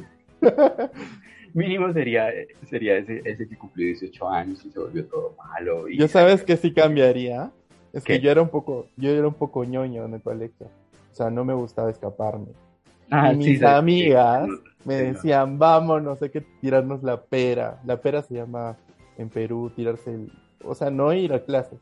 Mínimo 1.53 1.91
sería, 1.93 2.29
sería 2.69 2.97
ese, 2.97 3.21
ese 3.25 3.47
que 3.47 3.57
cumplió 3.57 3.87
18 3.87 4.29
años 4.29 4.63
y 4.65 4.71
se 4.71 4.79
volvió 4.79 5.05
todo 5.07 5.35
malo. 5.37 5.87
Y 5.89 5.97
Yo 5.97 6.07
sabes 6.07 6.43
que 6.43 6.57
sí 6.57 6.73
cambiaría. 6.73 7.51
Es 7.93 8.03
¿Qué? 8.03 8.13
que 8.15 8.19
yo 8.19 8.31
era 8.31 8.41
un 8.41 8.49
poco, 8.49 8.87
yo 8.97 9.09
era 9.09 9.27
un 9.27 9.33
poco 9.33 9.63
ñoño 9.63 10.05
en 10.05 10.13
el 10.15 10.21
colegio. 10.21 10.67
O 11.11 11.15
sea, 11.15 11.29
no 11.29 11.43
me 11.45 11.53
gustaba 11.53 11.89
escaparme. 11.89 12.47
Ah, 13.09 13.31
y 13.33 13.37
mis 13.37 13.59
que- 13.59 13.65
amigas 13.65 14.47
me 14.85 14.99
sí, 14.99 15.05
decían, 15.05 15.57
vamos, 15.57 16.03
no 16.03 16.15
sé 16.15 16.29
qué, 16.29 16.41
tirarnos 16.61 17.01
la 17.01 17.21
pera. 17.21 17.79
La 17.85 17.97
pera 18.01 18.21
se 18.21 18.35
llama 18.35 18.75
en 19.17 19.29
Perú 19.29 19.71
tirarse 19.75 20.11
el, 20.13 20.31
o 20.63 20.75
sea, 20.75 20.89
no 20.89 21.13
ir 21.13 21.33
a 21.33 21.43
clases, 21.43 21.79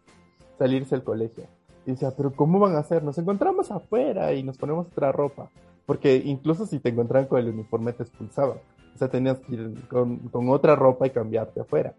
salirse 0.57 0.95
al 0.95 1.03
colegio. 1.03 1.45
Y 1.85 1.91
decía, 1.91 2.11
pero 2.15 2.31
¿cómo 2.33 2.59
van 2.59 2.75
a 2.75 2.79
hacer? 2.79 3.03
Nos 3.03 3.17
encontramos 3.17 3.71
afuera 3.71 4.33
y 4.33 4.43
nos 4.43 4.57
ponemos 4.57 4.87
otra 4.87 5.11
ropa. 5.11 5.49
Porque 5.85 6.15
incluso 6.25 6.65
si 6.65 6.79
te 6.79 6.89
encontraban 6.89 7.27
con 7.27 7.39
el 7.39 7.49
uniforme 7.49 7.93
te 7.93 8.03
expulsaban. 8.03 8.57
O 8.95 8.97
sea, 8.97 9.07
tenías 9.07 9.39
que 9.39 9.53
ir 9.53 9.87
con, 9.87 10.17
con 10.29 10.49
otra 10.49 10.75
ropa 10.75 11.05
y 11.05 11.11
cambiarte 11.11 11.61
afuera. 11.61 11.93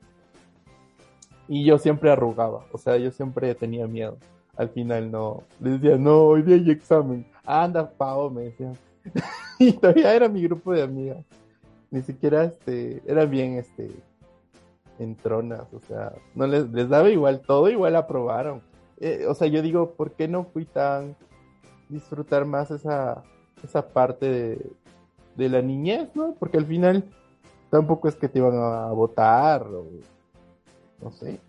Y 1.48 1.64
yo 1.64 1.78
siempre 1.78 2.10
arrugaba, 2.10 2.66
o 2.72 2.78
sea, 2.78 2.96
yo 2.96 3.12
siempre 3.12 3.54
tenía 3.54 3.86
miedo. 3.86 4.18
Al 4.56 4.70
final 4.70 5.10
no, 5.10 5.42
les 5.60 5.80
decía, 5.80 5.96
no, 5.96 6.22
hoy 6.24 6.42
día 6.42 6.56
hay 6.56 6.70
examen. 6.70 7.26
Anda, 7.44 7.88
Pao, 7.88 8.30
me 8.30 8.44
decían. 8.44 8.76
y 9.58 9.72
todavía 9.72 10.14
era 10.14 10.28
mi 10.28 10.42
grupo 10.42 10.72
de 10.72 10.82
amigas. 10.82 11.24
Ni 11.90 12.02
siquiera 12.02 12.44
este, 12.44 13.02
eran 13.06 13.30
bien 13.30 13.58
este, 13.58 13.90
entronas, 14.98 15.72
o 15.72 15.80
sea, 15.80 16.12
no 16.34 16.46
les, 16.46 16.70
les 16.70 16.88
daba 16.88 17.10
igual, 17.10 17.40
todo 17.40 17.68
igual 17.68 17.96
aprobaron. 17.96 18.62
Eh, 18.98 19.26
o 19.28 19.34
sea, 19.34 19.48
yo 19.48 19.62
digo, 19.62 19.92
¿por 19.92 20.12
qué 20.12 20.28
no 20.28 20.44
fui 20.44 20.64
tan 20.64 21.16
disfrutar 21.88 22.44
más 22.44 22.70
esa, 22.70 23.22
esa 23.62 23.88
parte 23.88 24.26
de, 24.26 24.70
de 25.36 25.48
la 25.48 25.62
niñez, 25.62 26.08
¿no? 26.14 26.34
Porque 26.38 26.58
al 26.58 26.66
final 26.66 27.04
tampoco 27.70 28.08
es 28.08 28.16
que 28.16 28.28
te 28.28 28.38
iban 28.38 28.54
a 28.54 28.86
votar 28.92 29.62
o 29.62 29.86
no 31.02 31.12
sé, 31.12 31.40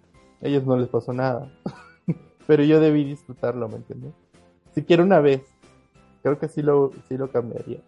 a 0.42 0.48
ellos 0.48 0.66
no 0.66 0.78
les 0.78 0.90
pasó 0.90 1.14
nada. 1.14 1.52
Pero 2.48 2.64
yo 2.64 2.80
debí 2.80 3.04
disfrutarlo, 3.04 3.68
¿me 3.68 3.78
entiendes? 3.78 4.14
Siquiera 4.74 5.04
una 5.04 5.20
vez. 5.20 5.42
Creo 6.22 6.40
que 6.40 6.48
sí 6.48 6.62
lo, 6.62 6.92
sí 7.08 7.18
lo 7.18 7.32
cambiaría. 7.32 7.80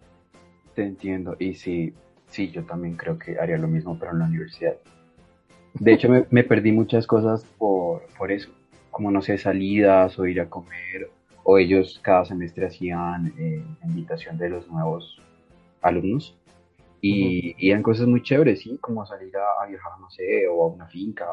Te 0.74 0.84
entiendo. 0.84 1.36
Y 1.38 1.54
sí, 1.54 1.94
sí, 2.28 2.50
yo 2.50 2.64
también 2.64 2.96
creo 2.96 3.18
que 3.18 3.38
haría 3.38 3.58
lo 3.58 3.68
mismo, 3.68 3.98
pero 3.98 4.12
en 4.12 4.20
la 4.20 4.24
universidad. 4.26 4.76
De 5.74 5.92
hecho, 5.92 6.08
me, 6.08 6.26
me 6.30 6.44
perdí 6.44 6.72
muchas 6.72 7.06
cosas 7.06 7.44
por, 7.58 8.02
por 8.18 8.32
eso. 8.32 8.50
Como, 8.90 9.10
no 9.10 9.22
sé, 9.22 9.38
salidas 9.38 10.18
o 10.18 10.26
ir 10.26 10.40
a 10.40 10.48
comer. 10.48 11.10
O 11.44 11.58
ellos 11.58 12.00
cada 12.02 12.24
semestre 12.24 12.66
hacían 12.66 13.32
eh, 13.38 13.64
invitación 13.84 14.36
de 14.36 14.50
los 14.50 14.68
nuevos 14.68 15.20
alumnos. 15.80 16.36
Y, 17.00 17.54
y 17.56 17.70
eran 17.70 17.82
cosas 17.82 18.06
muy 18.06 18.22
chéveres, 18.22 18.60
¿sí? 18.60 18.76
Como 18.78 19.06
salir 19.06 19.34
a, 19.36 19.62
a 19.64 19.66
viajar, 19.66 19.92
no 19.98 20.10
sé, 20.10 20.46
o 20.48 20.64
a 20.64 20.66
una 20.66 20.86
finca, 20.86 21.24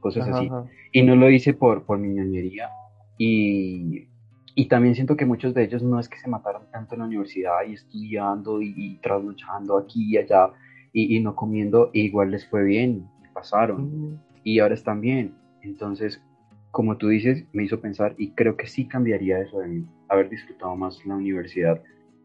cosas 0.00 0.26
Ajá, 0.26 0.38
así. 0.38 0.46
ajá. 0.46 0.64
Y 0.90 1.02
no 1.02 1.14
lo 1.14 1.30
hice 1.30 1.54
por, 1.54 1.84
por 1.84 1.98
mi 1.98 2.08
ñoñería. 2.08 2.70
Y, 3.16 4.08
y 4.56 4.66
también 4.66 4.96
siento 4.96 5.16
que 5.16 5.24
muchos 5.24 5.54
de 5.54 5.62
ellos 5.62 5.82
no 5.82 6.00
es 6.00 6.08
que 6.08 6.18
se 6.18 6.28
mataron 6.28 6.62
tanto 6.72 6.94
en 6.96 7.00
la 7.02 7.06
universidad 7.06 7.58
y 7.68 7.74
estudiando 7.74 8.60
y, 8.60 8.74
y 8.76 8.96
trasnochando 8.96 9.78
aquí 9.78 10.12
y 10.12 10.16
allá 10.16 10.50
y, 10.92 11.16
y 11.16 11.20
no 11.20 11.36
comiendo, 11.36 11.90
e 11.94 12.00
igual 12.00 12.32
les 12.32 12.44
fue 12.48 12.64
bien, 12.64 13.08
pasaron 13.36 14.18
y 14.42 14.58
ahora 14.60 14.74
están 14.74 15.00
bien. 15.00 15.34
Entonces, 15.62 16.22
como 16.70 16.96
tú 16.96 17.08
dices, 17.08 17.44
me 17.52 17.64
hizo 17.64 17.80
pensar 17.80 18.14
y 18.16 18.32
creo 18.32 18.56
que 18.56 18.66
sí 18.66 18.88
cambiaría 18.88 19.40
eso 19.40 19.58
de 19.60 19.68
mí, 19.68 19.86
haber 20.08 20.30
disfrutado 20.30 20.74
más 20.74 21.04
la 21.04 21.16
universidad, 21.16 21.82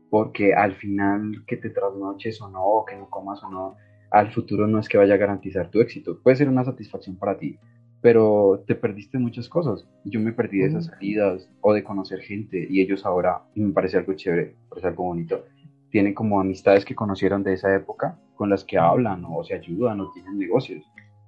porque 0.10 0.54
al 0.54 0.74
final 0.76 1.44
que 1.48 1.58
te 1.58 1.70
trasnoches 1.70 2.42
o 2.42 2.50
no, 2.50 2.86
que 2.88 2.96
no 2.96 3.10
comas 3.10 3.44
o 3.44 3.50
no, 3.50 3.76
al 4.10 4.32
futuro 4.32 4.68
no 4.68 4.80
es 4.80 4.88
que 4.88 4.98
vaya 4.98 5.16
a 5.16 5.18
garantizar 5.18 5.70
tu 5.70 5.82
éxito. 5.82 6.20
Puede 6.22 6.38
ser 6.38 6.50
una 6.50 6.64
satisfacción 6.64 7.18
para 7.18 7.38
ti, 7.38 7.58
pero 8.02 8.64
te 8.66 8.76
perdiste 8.76 9.18
muchas 9.18 9.50
cosas. 9.50 9.88
Yo 10.06 10.20
me 10.20 10.34
perdí 10.34 10.60
de 10.60 10.68
esas 10.68 10.86
salidas 10.86 11.50
o 11.62 11.74
de 11.74 11.84
conocer 11.84 12.20
gente 12.22 12.68
y 12.70 12.82
ellos 12.82 13.06
ahora, 13.06 13.42
y 13.54 13.62
me 13.62 13.74
parece 13.74 13.98
algo 13.98 14.14
chévere, 14.14 14.56
me 14.64 14.70
parece 14.70 14.88
algo 14.88 15.04
bonito, 15.04 15.46
tienen 15.92 16.14
como 16.14 16.40
amistades 16.40 16.86
que 16.86 16.96
conocieron 16.96 17.44
de 17.44 17.54
esa 17.54 17.74
época 17.76 18.18
con 18.42 18.50
las 18.50 18.66
que 18.66 18.80
hablan 18.80 19.24
o 19.28 19.44
se 19.44 19.54
ayudan 19.54 20.02
o 20.02 20.10
tienen 20.10 20.40
negocios. 20.40 20.84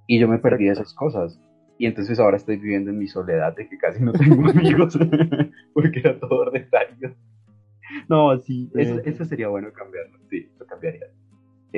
Y 0.08 0.20
yo 0.20 0.28
me 0.28 0.40
perdí 0.40 0.66
de 0.66 0.72
esas 0.72 0.96
cosas. 0.96 1.40
Y 1.78 1.86
entonces 1.86 2.20
ahora 2.20 2.38
estoy 2.38 2.58
viviendo 2.58 2.90
en 2.90 2.98
mi 2.98 3.08
soledad 3.08 3.56
de 3.56 3.70
que 3.70 3.78
casi 3.78 4.02
no 4.02 4.16
tengo 4.16 4.50
amigos 4.50 4.98
porque 5.76 6.00
era 6.00 6.20
todo 6.20 6.40
ordinario. 6.42 7.16
No, 8.10 8.36
sí, 8.40 8.72
eso, 8.76 9.00
eso 9.06 9.26
sería 9.26 9.50
bueno 9.50 9.72
cambiarlo. 9.74 10.18
Sí, 10.30 10.52
lo 10.60 10.66
cambiaría. 10.66 11.06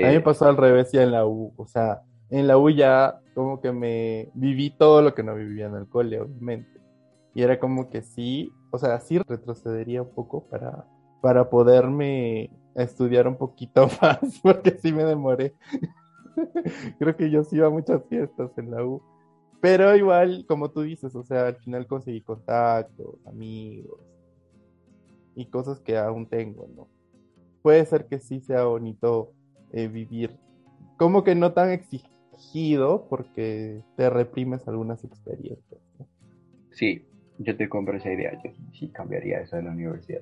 A 0.01 0.07
mí 0.07 0.13
me 0.13 0.17
Eh, 0.17 0.21
pasó 0.21 0.47
al 0.47 0.57
revés 0.57 0.91
ya 0.91 1.03
en 1.03 1.11
la 1.11 1.25
U. 1.25 1.53
O 1.57 1.67
sea, 1.67 2.03
en 2.29 2.47
la 2.47 2.57
U 2.57 2.69
ya 2.69 3.21
como 3.33 3.61
que 3.61 3.71
me 3.73 4.31
viví 4.35 4.71
todo 4.77 5.01
lo 5.01 5.13
que 5.15 5.23
no 5.23 5.35
vivía 5.35 5.67
en 5.67 5.75
el 5.75 5.89
cole, 5.89 6.19
obviamente. 6.21 6.81
Y 7.33 7.43
era 7.43 7.59
como 7.59 7.89
que 7.89 8.01
sí, 8.03 8.51
o 8.71 8.77
sea, 8.79 8.99
sí 9.01 9.19
retrocedería 9.19 10.01
un 10.03 10.13
poco 10.13 10.47
para, 10.49 10.87
para 11.21 11.49
poderme 11.49 12.51
estudiar 12.75 13.27
un 13.27 13.37
poquito 13.37 13.87
más, 14.01 14.19
porque 14.41 14.71
sí 14.81 14.91
me 14.91 15.03
demoré. 15.03 15.53
Creo 16.99 17.15
que 17.15 17.29
yo 17.29 17.43
sí 17.43 17.55
iba 17.57 17.67
a 17.67 17.71
muchas 17.71 18.03
fiestas 18.07 18.51
en 18.57 18.71
la 18.71 18.83
U. 18.83 19.01
Pero 19.61 19.95
igual, 19.95 20.45
como 20.47 20.69
tú 20.69 20.81
dices, 20.81 21.15
o 21.15 21.23
sea, 21.23 21.47
al 21.47 21.55
final 21.55 21.87
conseguí 21.87 22.21
contactos, 22.21 23.15
amigos 23.25 23.99
y 25.35 25.45
cosas 25.47 25.79
que 25.79 25.97
aún 25.97 26.27
tengo, 26.27 26.67
¿no? 26.75 26.87
Puede 27.61 27.85
ser 27.85 28.05
que 28.05 28.19
sí 28.19 28.41
sea 28.41 28.65
bonito 28.65 29.33
eh, 29.71 29.87
vivir, 29.87 30.37
como 30.97 31.23
que 31.23 31.35
no 31.35 31.53
tan 31.53 31.71
exigido, 31.71 33.07
porque 33.09 33.81
te 33.97 34.09
reprimes 34.09 34.67
algunas 34.67 35.03
experiencias. 35.03 35.81
sí, 36.71 37.05
yo 37.37 37.57
te 37.57 37.67
compro 37.67 37.97
esa 37.97 38.11
idea. 38.11 38.39
Yo 38.43 38.51
sí 38.71 38.89
cambiaría 38.89 39.41
eso 39.41 39.55
de 39.55 39.63
la 39.63 39.71
universidad. 39.71 40.21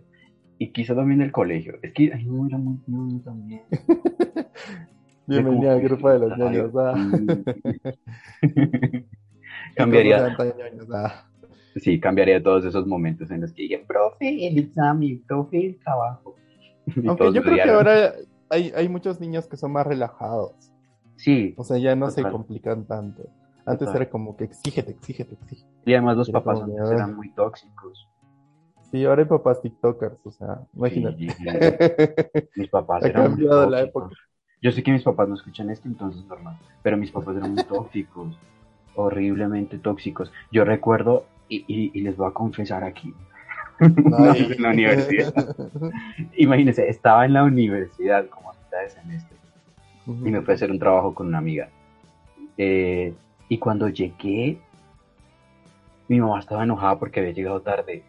Y 0.63 0.71
quizá 0.71 0.95
también 0.95 1.19
del 1.19 1.33
colegio. 1.33 1.77
Es 1.81 1.91
que, 1.91 2.13
ay, 2.13 2.23
no, 2.23 2.47
era 2.47 2.57
muy 2.57 2.79
ñoño 2.87 3.19
también. 3.19 3.63
Bienvenida 5.27 5.73
al 5.73 5.81
grupo 5.81 6.09
de 6.09 6.19
los 6.19 6.31
ah. 6.77 6.95
cambiaría, 9.75 10.37
sí, 11.75 11.99
cambiaría 11.99 12.41
todos 12.41 12.63
esos 12.63 12.87
momentos 12.87 13.29
en 13.31 13.41
los 13.41 13.51
que 13.51 13.63
dije, 13.63 13.83
profe, 13.85 14.47
el 14.47 14.57
examen, 14.57 15.21
profe, 15.27 15.65
el 15.65 15.79
trabajo. 15.79 16.37
Y 16.95 17.09
Aunque 17.09 17.33
yo 17.33 17.43
creo 17.43 17.55
que 17.55 17.69
ahora 17.69 18.13
hay, 18.49 18.71
hay 18.73 18.87
muchos 18.87 19.19
niños 19.19 19.47
que 19.47 19.57
son 19.57 19.73
más 19.73 19.85
relajados. 19.85 20.71
Sí, 21.17 21.55
O 21.57 21.65
sea, 21.65 21.77
ya 21.77 21.93
no 21.97 22.09
se 22.09 22.23
complican 22.23 22.85
tanto. 22.85 23.23
Antes 23.65 23.87
Total. 23.87 24.03
era 24.03 24.09
como 24.09 24.37
que 24.37 24.45
exígete, 24.45 24.91
exígete, 24.91 25.33
exígete. 25.33 25.69
y 25.85 25.93
además 25.93 26.15
los 26.15 26.31
papás 26.31 26.61
eran 26.89 27.17
muy 27.17 27.33
tóxicos. 27.33 28.07
Sí, 28.93 29.03
ahora 29.05 29.23
hay 29.23 29.27
papás 29.27 29.59
TikTokers, 29.59 30.23
o 30.23 30.29
sea, 30.31 30.59
imagínate. 30.75 31.17
Sí, 31.17 32.49
mis 32.55 32.69
papás 32.69 33.03
Ha 33.03 33.07
eran 33.07 33.23
muy 33.23 33.29
cambiado 33.31 33.67
la 33.71 33.81
época. 33.81 34.09
Yo 34.61 34.71
sé 34.71 34.83
que 34.83 34.91
mis 34.91 35.01
papás 35.01 35.27
no 35.27 35.33
escuchan 35.33 35.71
esto, 35.71 35.87
entonces 35.87 36.21
es 36.21 36.27
normal. 36.27 36.59
Pero 36.83 36.95
mis 36.95 37.09
papás 37.09 37.35
eran 37.35 37.55
muy 37.55 37.63
tóxicos, 37.63 38.37
horriblemente 38.95 39.79
tóxicos. 39.79 40.31
Yo 40.51 40.63
recuerdo, 40.63 41.25
y, 41.49 41.65
y- 41.67 41.89
y 41.95 42.01
les 42.01 42.15
voy 42.15 42.29
a 42.29 42.33
confesar 42.33 42.83
aquí, 42.83 43.11
vez 43.79 44.51
en 44.51 44.61
la 44.61 44.69
universidad. 44.69 45.33
Imagínense, 46.37 46.87
estaba 46.87 47.25
en 47.25 47.33
la 47.33 47.43
universidad 47.43 48.27
como 48.27 48.51
a 48.51 48.53
mitad 48.53 48.79
de 48.83 48.89
semestre 48.91 49.37
y 50.05 50.29
me 50.29 50.41
fui 50.43 50.51
a 50.51 50.55
hacer 50.55 50.69
un 50.69 50.77
trabajo 50.77 51.15
con 51.15 51.25
una 51.29 51.39
amiga. 51.39 51.67
Eh, 52.59 53.11
y 53.49 53.57
cuando 53.57 53.89
llegué, 53.89 54.59
mi 56.07 56.19
mamá 56.21 56.39
estaba 56.39 56.63
enojada 56.63 56.99
porque 56.99 57.21
había 57.21 57.31
llegado 57.33 57.59
tarde 57.61 58.03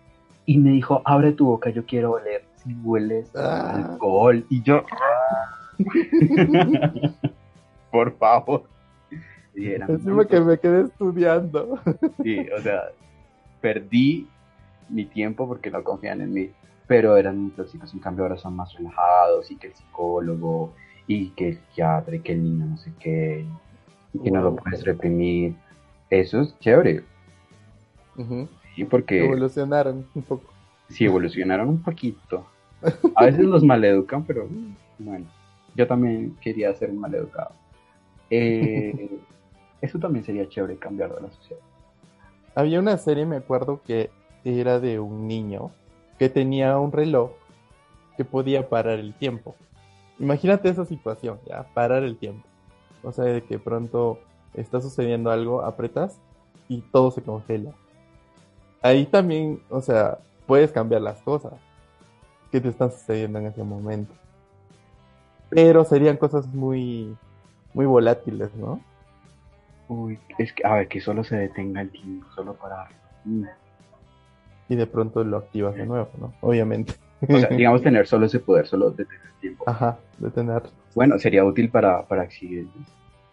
y 0.46 0.58
me 0.58 0.70
dijo, 0.70 1.02
abre 1.04 1.32
tu 1.32 1.46
boca, 1.46 1.70
yo 1.70 1.84
quiero 1.86 2.12
oler 2.12 2.44
si 2.56 2.74
hueles 2.82 3.30
Ah. 3.34 3.86
alcohol. 3.92 4.44
Y 4.50 4.62
yo, 4.62 4.82
por 7.90 8.16
favor. 8.18 8.64
Y 9.54 9.68
era 9.68 9.86
muy 9.86 10.26
que 10.26 10.40
me 10.40 10.58
quedé 10.58 10.82
estudiando. 10.82 11.78
Sí, 12.22 12.38
o 12.56 12.60
sea, 12.60 12.82
perdí 13.60 14.28
mi 14.88 15.04
tiempo 15.04 15.46
porque 15.46 15.70
no 15.70 15.82
confían 15.84 16.20
en 16.20 16.32
mí, 16.32 16.50
pero 16.86 17.16
eran 17.16 17.38
muy 17.38 17.50
tóxicos, 17.52 17.92
en 17.94 18.00
cambio 18.00 18.24
ahora 18.24 18.36
son 18.36 18.56
más 18.56 18.72
relajados 18.74 19.50
y 19.50 19.56
que 19.56 19.68
el 19.68 19.74
psicólogo 19.74 20.74
y 21.06 21.30
que 21.30 21.50
el 21.50 21.58
psiquiatra 21.58 22.16
y 22.16 22.20
que 22.20 22.32
el 22.32 22.42
niño 22.42 22.66
no 22.66 22.76
sé 22.78 22.92
qué 22.98 23.46
y 24.12 24.18
que 24.18 24.30
no 24.30 24.42
lo 24.42 24.56
puedes 24.56 24.84
reprimir. 24.84 25.54
Eso 26.10 26.40
es 26.42 26.58
chévere, 26.58 27.02
Ujú. 28.16 28.48
Sí, 28.74 28.84
porque 28.84 29.24
Evolucionaron 29.24 30.06
un 30.14 30.22
poco. 30.22 30.44
sí 30.88 31.04
evolucionaron 31.04 31.68
un 31.68 31.82
poquito. 31.82 32.46
A 33.14 33.26
veces 33.26 33.44
los 33.44 33.64
maleducan, 33.64 34.24
pero 34.24 34.46
mm, 34.46 34.74
bueno. 34.98 35.26
yo 35.74 35.86
también 35.86 36.36
quería 36.40 36.74
ser 36.74 36.90
un 36.90 37.00
maleducado. 37.00 37.52
Eh, 38.30 39.18
eso 39.80 39.98
también 39.98 40.24
sería 40.24 40.48
chévere 40.48 40.76
cambiar 40.76 41.14
de 41.14 41.22
la 41.22 41.30
sociedad. 41.30 41.60
Había 42.54 42.78
una 42.80 42.96
serie, 42.98 43.26
me 43.26 43.36
acuerdo, 43.36 43.80
que 43.86 44.10
era 44.44 44.80
de 44.80 45.00
un 45.00 45.26
niño 45.26 45.70
que 46.18 46.28
tenía 46.28 46.78
un 46.78 46.92
reloj 46.92 47.32
que 48.16 48.24
podía 48.24 48.68
parar 48.68 48.98
el 48.98 49.14
tiempo. 49.14 49.56
Imagínate 50.18 50.68
esa 50.68 50.84
situación, 50.84 51.38
ya, 51.46 51.66
parar 51.74 52.04
el 52.04 52.16
tiempo. 52.16 52.46
O 53.02 53.12
sea, 53.12 53.24
de 53.24 53.42
que 53.42 53.58
pronto 53.58 54.20
está 54.54 54.80
sucediendo 54.80 55.30
algo, 55.30 55.62
apretas 55.62 56.18
y 56.68 56.80
todo 56.80 57.10
se 57.10 57.22
congela. 57.22 57.72
Ahí 58.84 59.06
también, 59.06 59.62
o 59.70 59.80
sea, 59.80 60.18
puedes 60.46 60.70
cambiar 60.70 61.00
las 61.00 61.16
cosas 61.22 61.54
que 62.52 62.60
te 62.60 62.68
están 62.68 62.92
sucediendo 62.92 63.38
en 63.38 63.46
ese 63.46 63.64
momento. 63.64 64.12
Pero 65.48 65.86
serían 65.86 66.18
cosas 66.18 66.46
muy, 66.48 67.16
muy 67.72 67.86
volátiles, 67.86 68.54
¿no? 68.54 68.82
Uy, 69.88 70.18
es 70.36 70.52
que, 70.52 70.66
a 70.66 70.74
ver, 70.74 70.88
que 70.88 71.00
solo 71.00 71.24
se 71.24 71.34
detenga 71.34 71.80
el 71.80 71.92
tiempo, 71.92 72.26
solo 72.34 72.52
para... 72.52 72.90
Y 74.68 74.76
de 74.76 74.86
pronto 74.86 75.24
lo 75.24 75.38
activas 75.38 75.76
de 75.76 75.86
nuevo, 75.86 76.10
¿no? 76.20 76.34
Obviamente. 76.42 76.92
O 77.26 77.38
sea, 77.38 77.48
digamos 77.48 77.80
tener 77.82 78.06
solo 78.06 78.26
ese 78.26 78.40
poder, 78.40 78.66
solo 78.66 78.90
detener 78.90 79.22
el 79.24 79.40
tiempo. 79.40 79.64
Ajá, 79.66 79.96
detener. 80.18 80.62
Bueno, 80.94 81.18
sería 81.18 81.42
útil 81.42 81.70
para, 81.70 82.02
para 82.06 82.20
accidentes. 82.20 82.82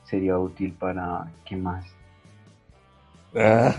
Sería 0.06 0.40
útil 0.40 0.72
para... 0.80 1.30
¿Qué 1.44 1.58
más? 1.58 1.94
Ah. 3.36 3.74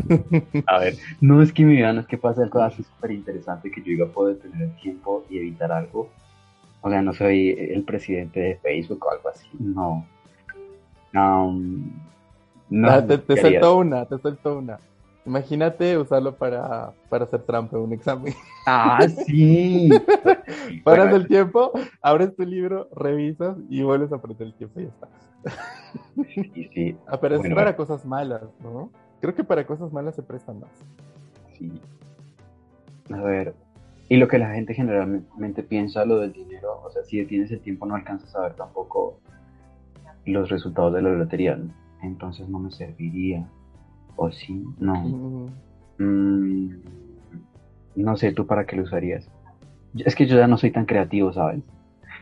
A 0.66 0.78
ver, 0.78 0.96
no 1.20 1.42
es 1.42 1.52
que 1.52 1.64
mi 1.64 1.74
vida 1.76 1.92
no 1.92 2.00
es 2.00 2.06
que 2.06 2.16
pase 2.18 2.42
algo 2.42 2.60
así 2.60 2.82
súper 2.82 3.10
interesante 3.10 3.70
que 3.70 3.80
yo 3.80 3.86
diga 3.86 4.06
puedo 4.06 4.28
detener 4.28 4.62
el 4.62 4.76
tiempo 4.76 5.24
y 5.28 5.38
evitar 5.38 5.70
algo. 5.72 6.08
O 6.80 6.90
sea, 6.90 7.02
no 7.02 7.12
soy 7.12 7.50
el 7.50 7.84
presidente 7.84 8.40
de 8.40 8.56
Facebook 8.56 9.04
o 9.06 9.10
algo 9.12 9.28
así. 9.28 9.46
No. 9.58 10.06
Um, 11.14 11.90
no. 12.70 12.90
Ah, 12.90 13.06
te, 13.06 13.18
te 13.18 13.36
suelto 13.36 13.76
una, 13.76 14.06
te 14.06 14.18
suelto 14.18 14.58
una. 14.58 14.78
Imagínate 15.24 15.96
usarlo 15.98 16.34
para, 16.34 16.92
para 17.08 17.24
hacer 17.24 17.42
trampa 17.42 17.76
en 17.76 17.82
un 17.84 17.92
examen. 17.92 18.34
Ah, 18.66 19.06
sí. 19.26 19.88
Paras 20.82 21.10
Bueno, 21.10 21.16
el 21.16 21.28
tiempo, 21.28 21.72
abres 22.00 22.34
tu 22.34 22.44
libro, 22.44 22.88
revisas 22.96 23.56
y 23.68 23.82
vuelves 23.82 24.10
a 24.12 24.16
aprender 24.16 24.48
el 24.48 24.54
tiempo 24.54 24.80
y 24.80 24.84
ya 24.84 24.88
está. 24.88 25.08
sí, 26.34 26.70
sí, 26.74 26.96
Ah, 27.06 27.20
pero 27.20 27.34
es 27.36 27.40
Bueno, 27.40 27.54
para 27.54 27.72
bueno. 27.72 27.76
cosas 27.76 28.04
malas, 28.04 28.42
¿no? 28.60 28.90
Creo 29.22 29.34
que 29.34 29.44
para 29.44 29.66
cosas 29.66 29.90
malas 29.92 30.14
se 30.16 30.22
prestan 30.22 30.60
más. 30.60 30.70
sí. 31.58 31.72
A 33.10 33.20
ver. 33.22 33.54
Y 34.08 34.16
lo 34.16 34.28
que 34.28 34.38
la 34.38 34.52
gente 34.52 34.74
generalmente 34.74 35.62
piensa, 35.62 36.04
lo 36.04 36.18
del 36.18 36.32
dinero, 36.34 36.82
o 36.84 36.90
sea, 36.90 37.02
si 37.04 37.18
detienes 37.18 37.50
el 37.50 37.60
tiempo 37.60 37.86
no 37.86 37.94
alcanzas 37.94 38.34
a 38.36 38.42
ver 38.42 38.54
tampoco 38.54 39.18
los 40.26 40.50
resultados 40.50 40.92
de 40.92 41.02
la 41.02 41.10
lotería, 41.10 41.56
¿no? 41.56 41.72
entonces 42.02 42.48
no 42.48 42.58
me 42.58 42.70
serviría. 42.70 43.48
¿O 44.16 44.30
sí? 44.30 44.64
No. 44.78 44.94
Mm, 44.94 45.48
Mm, 45.98 46.70
no 47.96 48.16
sé, 48.16 48.32
¿tú 48.32 48.46
para 48.46 48.66
qué 48.66 48.76
lo 48.76 48.82
usarías? 48.82 49.28
Es 49.94 50.14
que 50.16 50.26
yo 50.26 50.36
ya 50.36 50.46
no 50.46 50.56
soy 50.58 50.70
tan 50.72 50.86
creativo, 50.86 51.32
¿sabes? 51.32 51.62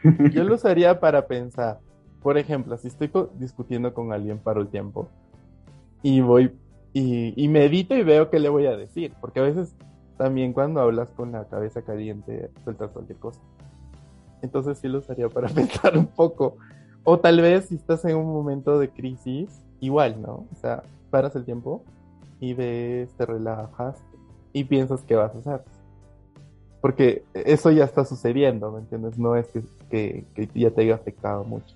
Yo 0.32 0.44
lo 0.44 0.54
usaría 0.54 0.98
para 0.98 1.26
pensar. 1.26 1.78
Por 2.22 2.36
ejemplo, 2.36 2.76
si 2.76 2.88
estoy 2.88 3.10
discutiendo 3.38 3.94
con 3.94 4.12
alguien 4.12 4.38
para 4.38 4.60
el 4.60 4.68
tiempo 4.68 5.08
y 6.02 6.20
voy 6.20 6.52
y, 6.92 7.35
y 7.42 7.48
medito 7.48 7.94
y 7.94 8.03
veo 8.03 8.31
qué 8.31 8.38
le 8.38 8.48
voy 8.48 8.66
a 8.66 8.76
decir, 8.76 9.12
porque 9.20 9.40
a 9.40 9.44
veces 9.44 9.74
también 10.16 10.53
cuando 10.53 10.81
hablas 10.81 11.11
con 11.12 11.33
la 11.33 11.44
cabeza 11.44 11.83
caliente 11.83 12.50
sueltas 12.62 12.90
cualquier 12.90 13.18
cosa. 13.18 13.40
Entonces 14.42 14.79
sí 14.79 14.88
lo 14.88 14.98
usaría 14.98 15.29
para 15.29 15.48
pensar 15.55 15.96
un 15.96 16.07
poco. 16.07 16.57
O 17.05 17.18
tal 17.18 17.40
vez 17.40 17.66
si 17.66 17.76
estás 17.76 18.05
en 18.05 18.16
un 18.16 18.26
momento 18.26 18.79
de 18.79 18.90
crisis, 18.90 19.62
igual, 19.81 20.20
¿no? 20.20 20.46
O 20.53 20.57
sea, 20.61 20.83
paras 21.11 21.35
el 21.37 21.44
tiempo 21.44 21.83
y 22.38 22.55
ves, 22.55 23.11
te 23.14 23.24
relajas 23.24 23.96
y 24.53 24.64
piensas 24.64 25.03
qué 25.05 25.16
vas 25.16 25.35
a 25.35 25.38
hacer. 25.38 25.62
Porque 26.81 27.24
eso 27.33 27.70
ya 27.70 27.85
está 27.85 28.05
sucediendo, 28.05 28.72
¿me 28.72 28.81
entiendes? 28.81 29.18
No 29.18 29.37
es 29.37 29.46
que, 29.48 29.62
que, 29.90 30.26
que 30.35 30.61
ya 30.61 30.70
te 30.70 30.83
haya 30.83 30.94
afectado 30.94 31.44
mucho. 31.44 31.74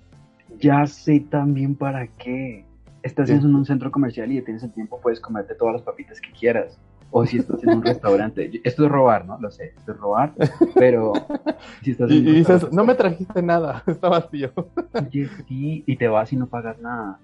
Ya 0.58 0.86
sé 0.86 1.20
también 1.20 1.74
para 1.74 2.06
qué. 2.06 2.64
Estás 3.04 3.28
¿Qué? 3.28 3.34
en 3.36 3.54
un 3.54 3.66
centro 3.66 3.90
comercial 3.92 4.32
y 4.32 4.40
tienes 4.40 4.62
el 4.62 4.72
tiempo, 4.72 4.98
puedes 4.98 5.20
comerte 5.20 5.54
todas 5.54 5.74
las 5.74 5.82
papitas 5.82 6.20
que 6.22 6.32
quieras. 6.32 6.78
O 7.10 7.24
si 7.26 7.36
estás 7.36 7.62
en 7.62 7.70
un 7.74 7.82
restaurante. 7.84 8.50
Esto 8.64 8.86
es 8.86 8.90
robar, 8.90 9.26
¿no? 9.26 9.38
Lo 9.40 9.50
sé, 9.50 9.74
esto 9.76 9.92
es 9.92 9.98
robar. 9.98 10.32
Pero 10.74 11.12
si 11.82 11.90
estás 11.90 12.10
Y, 12.10 12.16
en 12.18 12.22
un 12.22 12.28
y 12.28 12.36
dices, 12.38 12.72
no 12.72 12.84
me 12.84 12.94
trajiste 12.94 13.42
nada, 13.42 13.82
está 13.86 14.08
vacío. 14.08 14.50
Oye, 14.94 15.28
sí, 15.46 15.84
y 15.86 15.96
te 15.96 16.08
vas 16.08 16.32
y 16.32 16.36
no 16.36 16.46
pagas 16.46 16.80
nada. 16.80 17.18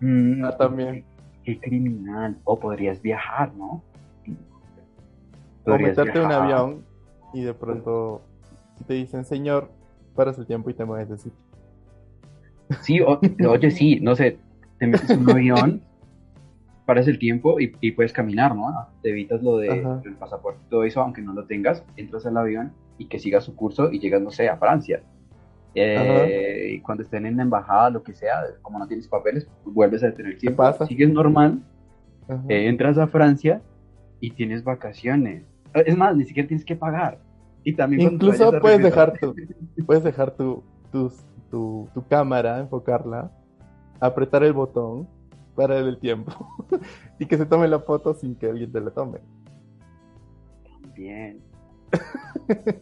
Mm, 0.00 0.44
Ah, 0.46 0.56
también. 0.56 1.04
Qué 1.44 1.60
criminal. 1.60 2.38
O 2.44 2.58
podrías 2.58 3.02
viajar, 3.02 3.52
¿no? 3.54 3.82
O 4.24 5.64
Podrías 5.64 5.90
meterte 5.98 6.18
en 6.18 6.24
un 6.24 6.32
avión 6.32 6.84
y 7.34 7.42
de 7.42 7.52
pronto 7.52 8.22
te 8.86 8.94
dicen, 8.94 9.26
señor, 9.26 9.68
paras 10.16 10.38
el 10.38 10.46
tiempo 10.46 10.70
y 10.70 10.74
te 10.74 10.86
mueves 10.86 11.10
de 11.10 11.18
sitio. 11.18 11.38
Sí, 12.80 13.00
o- 13.02 13.20
oye, 13.48 13.70
sí, 13.70 14.00
no 14.00 14.16
sé, 14.16 14.38
te 14.80 14.86
metes 14.86 15.10
en 15.10 15.20
un 15.20 15.30
avión, 15.36 15.82
paras 16.86 17.06
el 17.06 17.20
tiempo 17.20 17.60
y, 17.60 17.72
y 17.80 17.92
puedes 17.92 18.12
caminar, 18.12 18.56
¿no? 18.56 18.74
Te 19.02 19.10
evitas 19.10 19.42
lo 19.42 19.58
de 19.58 19.70
Ajá. 19.70 20.02
el 20.04 20.14
pasaporte 20.14 20.60
y 20.66 20.70
todo 20.70 20.82
eso, 20.82 21.00
aunque 21.00 21.22
no 21.22 21.32
lo 21.32 21.44
tengas, 21.44 21.84
entras 21.96 22.26
al 22.26 22.36
avión 22.36 22.72
y 22.98 23.06
que 23.06 23.20
siga 23.20 23.40
su 23.40 23.54
curso 23.54 23.92
y 23.92 24.00
llegas, 24.00 24.20
no 24.20 24.30
sé, 24.32 24.48
a 24.48 24.56
Francia. 24.56 25.02
Eh, 25.74 26.72
y 26.74 26.80
cuando 26.80 27.04
estén 27.04 27.26
en 27.26 27.36
la 27.36 27.44
embajada, 27.44 27.90
lo 27.90 28.02
que 28.02 28.12
sea, 28.14 28.42
como 28.60 28.80
no 28.80 28.88
tienes 28.88 29.06
papeles, 29.06 29.46
vuelves 29.64 30.02
a 30.02 30.06
detener 30.06 30.32
el 30.32 30.38
tiempo, 30.38 30.64
pasa? 30.64 30.84
sigues 30.86 31.12
normal, 31.12 31.62
eh, 32.48 32.66
entras 32.66 32.98
a 32.98 33.06
Francia 33.06 33.62
y 34.18 34.32
tienes 34.32 34.64
vacaciones. 34.64 35.44
Es 35.74 35.96
más, 35.96 36.16
ni 36.16 36.24
siquiera 36.24 36.48
tienes 36.48 36.64
que 36.64 36.74
pagar. 36.74 37.20
Y 37.62 37.74
también 37.74 38.14
Incluso 38.14 38.50
puedes 38.58 38.82
dejar 38.82 39.12
tu, 39.18 39.34
puedes 39.86 40.02
dejar 40.02 40.32
tu, 40.32 40.64
tu, 40.90 41.12
tu 41.94 42.06
cámara, 42.08 42.58
enfocarla, 42.58 43.30
apretar 44.00 44.42
el 44.42 44.52
botón, 44.52 45.08
parar 45.54 45.78
el 45.78 45.98
tiempo 45.98 46.32
y 47.18 47.26
que 47.26 47.36
se 47.36 47.46
tome 47.46 47.68
la 47.68 47.80
foto 47.80 48.14
sin 48.14 48.34
que 48.34 48.46
alguien 48.46 48.72
te 48.72 48.80
la 48.80 48.90
tome. 48.90 49.20
Bien. 50.94 51.40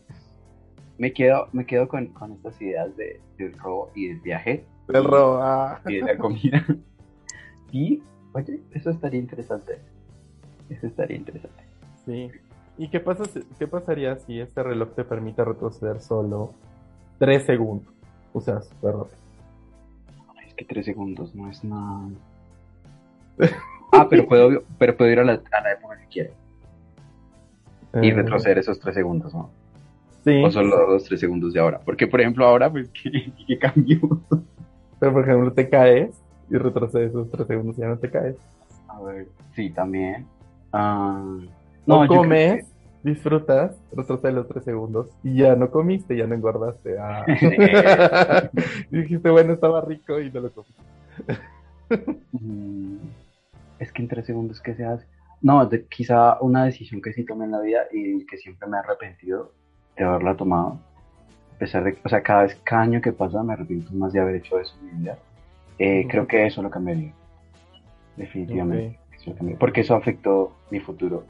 me 0.99 1.13
quedo, 1.13 1.49
me 1.53 1.67
quedo 1.67 1.89
con, 1.89 2.09
con 2.09 2.33
estas 2.33 2.61
ideas 2.61 2.97
de, 2.97 3.21
del 3.37 3.53
robo 3.59 3.91
y 3.95 4.09
del 4.09 4.21
viaje 4.21 4.67
El 4.89 5.05
robo. 5.05 5.39
ah. 5.43 5.81
y 5.87 5.97
de 5.97 6.03
la 6.03 6.19
comida. 6.19 6.65
y, 7.73 8.03
oye, 8.33 8.61
eso 8.73 8.91
estaría 8.91 9.21
interesante. 9.21 9.79
Eso 10.69 10.87
estaría 10.87 11.17
interesante. 11.17 11.63
Sí. 12.05 12.31
¿Y 12.77 12.89
qué, 12.91 13.01
pasa 13.01 13.25
qué 13.59 13.67
pasaría 13.67 14.17
si 14.19 14.41
este 14.41 14.63
reloj 14.63 14.91
te 14.95 15.05
permite 15.05 15.45
retroceder 15.45 16.01
solo 16.01 16.55
3 17.19 17.45
segundos? 17.45 17.93
O 18.33 18.41
sea, 18.41 18.61
súper 18.63 18.95
rápido. 18.95 19.28
Que 20.59 20.65
tres 20.65 20.85
segundos 20.85 21.35
no 21.35 21.49
es 21.49 21.63
nada. 21.65 22.09
Ah, 23.93 24.07
pero 24.11 24.27
puedo, 24.27 24.65
pero 24.79 24.97
puedo 24.97 25.11
ir 25.11 25.21
a 25.21 25.25
la, 25.25 25.33
a 25.53 25.61
la 25.63 25.73
época 25.73 25.97
que 25.99 26.07
quiera 26.09 26.31
y 28.03 28.09
Eh, 28.11 28.13
retroceder 28.15 28.59
esos 28.59 28.79
tres 28.79 28.95
segundos, 28.97 29.33
¿no? 29.33 29.51
Sí, 30.25 30.43
O 30.45 30.51
solo 30.51 30.91
los 30.91 31.05
tres 31.05 31.21
segundos 31.21 31.53
de 31.55 31.61
ahora. 31.61 31.81
Porque, 31.85 32.07
por 32.07 32.21
ejemplo, 32.21 32.45
ahora, 32.45 32.71
pues, 32.71 32.91
¿qué, 32.91 33.33
qué 33.47 33.59
cambio? 33.59 34.01
pero 35.01 35.13
por 35.13 35.23
ejemplo 35.23 35.53
te 35.53 35.69
caes 35.69 36.21
y 36.51 36.57
retrocedes 36.57 37.11
esos 37.11 37.31
3 37.31 37.47
segundos 37.47 37.79
y 37.79 37.83
ya 37.83 37.89
no 37.89 37.99
te 37.99 38.11
caes. 38.11 38.37
A 38.89 39.01
ver, 39.01 39.29
sí, 39.55 39.71
también. 39.71 40.27
Ah, 40.73 41.23
No, 41.87 42.07
comes, 42.09 42.67
disfrutas, 43.03 43.77
retrocedes 43.95 44.35
los 44.35 44.49
3 44.49 44.65
segundos 44.65 45.09
y 45.23 45.37
ya 45.37 45.55
no 45.57 45.71
comiste, 45.71 46.17
ya 46.17 46.27
no 46.27 46.35
engordaste. 46.35 46.99
Ah. 46.99 47.25
y 48.91 48.97
dijiste, 49.01 49.31
bueno, 49.31 49.53
estaba 49.53 49.81
rico 49.83 50.21
y 50.21 50.31
no 50.31 50.41
lo 50.41 50.51
comiste. 50.53 50.83
Mm, 52.33 52.97
Es 53.79 53.93
que 53.93 54.03
en 54.03 54.09
tres 54.09 54.27
segundos, 54.27 54.61
¿qué 54.61 54.75
se 54.75 54.85
hace? 54.85 55.07
No, 55.41 55.65
de- 55.67 55.87
quizá 55.87 56.39
una 56.41 56.65
decisión 56.65 57.01
que 57.01 57.13
sí 57.13 57.25
tomé 57.25 57.45
en 57.45 57.53
la 57.53 57.61
vida 57.61 57.83
y 57.93 58.27
que 58.27 58.37
siempre 58.39 58.69
me 58.69 58.77
he 58.77 58.81
arrepentido 58.81 59.53
de 59.97 60.05
haberla 60.05 60.37
tomado. 60.37 60.79
A 61.55 61.59
pesar 61.59 61.85
de 61.85 61.95
que, 61.95 62.01
o 62.05 62.09
sea, 62.09 62.23
cada 62.23 62.43
vez, 62.43 62.57
cada 62.65 62.83
año 62.83 63.01
que 63.01 63.13
pasa 63.13 63.43
me 63.43 63.53
arrepiento 63.53 63.93
más 63.95 64.13
de 64.13 64.21
haber 64.21 64.37
hecho 64.37 64.59
eso 64.61 64.75
en 64.81 64.87
mi 64.87 65.03
vida. 65.03 65.19
Eh. 65.79 66.07
Creo 66.11 66.27
que 66.27 66.45
eso 66.47 66.61
lo 66.63 66.71
cambiaría. 66.71 67.13
Definitivamente. 68.17 68.99
Eso 69.15 69.31
lo 69.31 69.37
cambiaría, 69.37 69.59
Porque 69.59 69.81
eso 69.83 69.95
afectó 69.95 70.53
mi 70.71 70.81
futuro 70.81 71.25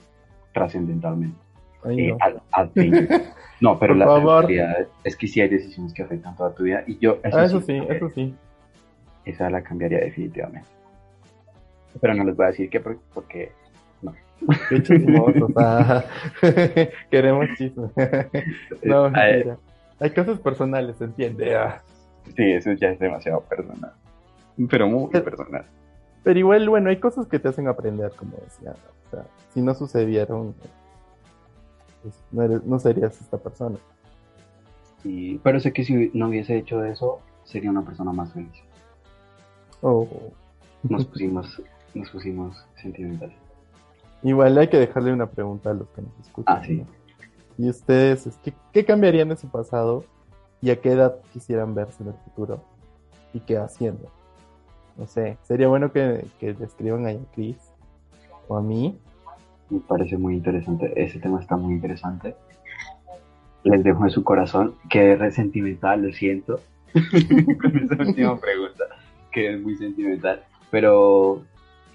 trascendentalmente. 0.52 1.36
Ay, 1.84 2.12
no. 2.12 2.18
No, 3.60 3.76
pero 3.76 3.92
Por 3.94 3.96
la, 3.98 4.06
favor. 4.06 4.44
realidad 4.46 4.86
es 5.02 5.16
que 5.16 5.26
sí 5.26 5.40
hay 5.40 5.48
decisiones 5.48 5.92
que 5.92 6.02
afectan 6.04 6.36
toda 6.36 6.54
tu 6.54 6.62
vida 6.62 6.84
y 6.86 6.96
yo 6.98 7.18
Ah, 7.24 7.42
eso 7.44 7.60
sí, 7.60 7.66
creo 7.66 7.88
que 7.88 7.94
eso 7.96 8.10
sí. 8.10 8.34
esa 9.24 9.50
la 9.50 9.62
cambiaría 9.62 9.98
definitivamente. 9.98 10.68
Pero 12.00 12.14
no 12.14 12.22
les 12.22 12.36
voy 12.36 12.44
a 12.44 12.48
decir 12.50 12.70
que 12.70 12.78
por- 12.78 13.00
porque 13.12 13.50
no. 14.00 14.14
Qué 14.68 14.80
chismosos, 14.80 15.50
ah. 15.56 16.04
Queremos 17.10 17.46
chisme. 17.56 17.88
no, 18.84 19.06
Eh, 19.08 19.10
mentira. 19.10 19.56
Hay 19.98 20.10
cosas 20.10 20.38
personales, 20.38 20.96
se 20.98 21.04
entiende. 21.04 21.56
ah. 21.56 21.82
Sí, 22.36 22.52
eso 22.52 22.70
ya 22.74 22.90
es 22.90 23.00
demasiado 23.00 23.40
personal. 23.40 23.92
Pero 24.70 24.86
muy 24.88 25.08
Pero- 25.10 25.24
personal. 25.24 25.64
Pero 26.22 26.38
igual, 26.38 26.68
bueno, 26.68 26.90
hay 26.90 26.98
cosas 26.98 27.26
que 27.26 27.38
te 27.40 27.48
hacen 27.48 27.66
aprender, 27.66 28.12
como 28.16 28.36
decía. 28.44 28.72
O 29.06 29.10
sea, 29.10 29.24
si 29.52 29.62
no 29.62 29.74
sucedieron, 29.74 30.54
pues 32.02 32.14
no, 32.32 32.42
eres- 32.42 32.64
no 32.64 32.78
serías 32.78 33.20
esta 33.20 33.38
persona. 33.38 33.76
Sí, 35.02 35.40
pero 35.42 35.60
sé 35.60 35.72
que 35.72 35.84
si 35.84 36.10
no 36.14 36.28
hubiese 36.28 36.56
hecho 36.56 36.84
eso, 36.84 37.20
sería 37.44 37.70
una 37.70 37.82
persona 37.84 38.12
más 38.12 38.32
feliz. 38.32 38.52
O 39.80 40.08
Nos 40.82 41.04
pusimos, 41.06 41.62
nos 41.94 42.10
pusimos 42.10 42.56
sentimentales. 42.82 43.36
igual 44.22 44.58
hay 44.58 44.68
que 44.68 44.78
dejarle 44.78 45.12
una 45.12 45.26
pregunta 45.30 45.70
a 45.70 45.74
los 45.74 45.88
que 45.90 46.02
nos 46.02 46.18
escuchan. 46.20 46.56
Ah, 46.58 46.64
sí. 46.64 46.76
¿no? 46.78 46.86
Y 47.64 47.68
ustedes, 47.70 48.26
es 48.26 48.36
que, 48.38 48.52
¿qué 48.72 48.84
cambiarían 48.84 49.28
de 49.28 49.36
su 49.36 49.48
pasado 49.48 50.04
y 50.60 50.70
a 50.70 50.80
qué 50.80 50.92
edad 50.92 51.16
quisieran 51.32 51.74
verse 51.74 52.02
en 52.02 52.10
el 52.10 52.14
futuro? 52.14 52.60
¿Y 53.32 53.40
qué 53.40 53.56
haciendo? 53.58 54.08
No 54.96 55.06
sé, 55.06 55.38
sería 55.42 55.68
bueno 55.68 55.92
que, 55.92 56.24
que 56.40 56.54
le 56.54 56.64
escriban 56.64 57.06
a 57.06 57.14
Chris 57.34 57.56
o 58.48 58.56
a 58.56 58.62
mí. 58.62 58.98
Me 59.70 59.80
parece 59.80 60.16
muy 60.16 60.34
interesante. 60.34 60.92
Ese 60.96 61.18
tema 61.18 61.40
está 61.40 61.56
muy 61.56 61.74
interesante. 61.74 62.34
Les 63.64 63.82
dejo 63.82 64.04
en 64.04 64.10
su 64.10 64.24
corazón. 64.24 64.74
Que 64.88 65.12
es 65.12 65.34
sentimental, 65.34 66.02
lo 66.02 66.12
siento. 66.12 66.60
Con 66.92 67.76
esa 67.76 68.02
última 68.02 68.38
pregunta. 68.38 68.84
Que 69.30 69.54
es 69.54 69.60
muy 69.60 69.76
sentimental. 69.76 70.42
Pero 70.70 71.42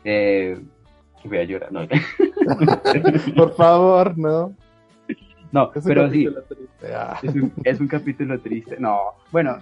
eh, 0.04 0.60
voy 1.24 1.38
a 1.38 1.44
llorar. 1.44 1.72
No, 1.72 1.82
Por 3.36 3.56
favor, 3.56 4.18
¿no? 4.18 4.54
no 5.52 5.72
Es 5.74 5.84
pero 5.86 6.10
sí. 6.10 6.28
Ah. 6.94 7.20
Es 7.22 7.36
un, 7.36 7.54
es 7.64 7.80
un 7.80 7.88
capítulo 7.88 8.40
triste. 8.40 8.78
No, 8.80 9.00
bueno, 9.32 9.58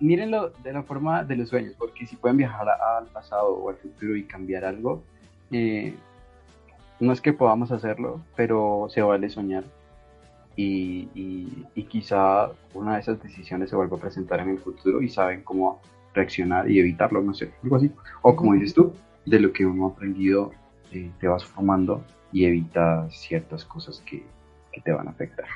mírenlo 0.00 0.50
de 0.62 0.72
la 0.72 0.82
forma 0.82 1.24
de 1.24 1.36
los 1.36 1.48
sueños, 1.48 1.74
porque 1.78 2.06
si 2.06 2.16
pueden 2.16 2.36
viajar 2.36 2.68
al 2.68 3.06
pasado 3.06 3.54
o 3.54 3.70
al 3.70 3.76
futuro 3.76 4.16
y 4.16 4.24
cambiar 4.24 4.64
algo, 4.64 5.02
eh, 5.50 5.94
no 7.00 7.12
es 7.12 7.20
que 7.20 7.32
podamos 7.32 7.72
hacerlo, 7.72 8.20
pero 8.36 8.86
se 8.90 9.02
vale 9.02 9.28
soñar. 9.30 9.64
Y, 10.54 11.08
y- 11.14 11.66
y 11.74 11.84
quizá 11.84 12.50
una 12.74 12.94
de 12.94 13.00
esas 13.00 13.22
decisiones 13.22 13.70
se 13.70 13.76
vuelva 13.76 13.96
a 13.96 14.00
presentar 14.00 14.40
en 14.40 14.50
el 14.50 14.58
futuro 14.58 15.00
y 15.00 15.08
saben 15.08 15.42
cómo 15.42 15.80
reaccionar 16.14 16.70
y 16.70 16.78
evitarlo, 16.78 17.22
no 17.22 17.32
sé, 17.34 17.52
algo 17.62 17.76
así. 17.76 17.90
O 18.20 18.36
como 18.36 18.52
dices 18.54 18.74
tú, 18.74 18.92
de 19.24 19.40
lo 19.40 19.52
que 19.52 19.64
uno 19.64 19.86
ha 19.86 19.90
aprendido, 19.90 20.52
eh, 20.92 21.10
te 21.20 21.26
vas 21.28 21.44
formando 21.44 22.04
y 22.32 22.44
evitas 22.44 23.14
ciertas 23.18 23.64
cosas 23.64 24.02
que, 24.04 24.22
que 24.72 24.80
te 24.82 24.92
van 24.92 25.08
a 25.08 25.12
afectar. 25.12 25.46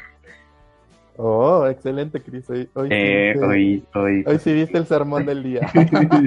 Oh, 1.19 1.67
excelente, 1.67 2.23
Chris. 2.23 2.49
Hoy, 2.51 2.69
hoy, 2.75 2.89
sí 2.89 2.95
Eh, 2.95 3.33
viste- 3.35 3.47
hoy, 3.47 3.85
hoy, 3.95 4.25
hoy 4.27 4.39
sí 4.39 4.53
viste 4.53 4.77
el 4.79 4.87
sermón 4.87 5.25
del 5.27 5.43
día. 5.43 5.67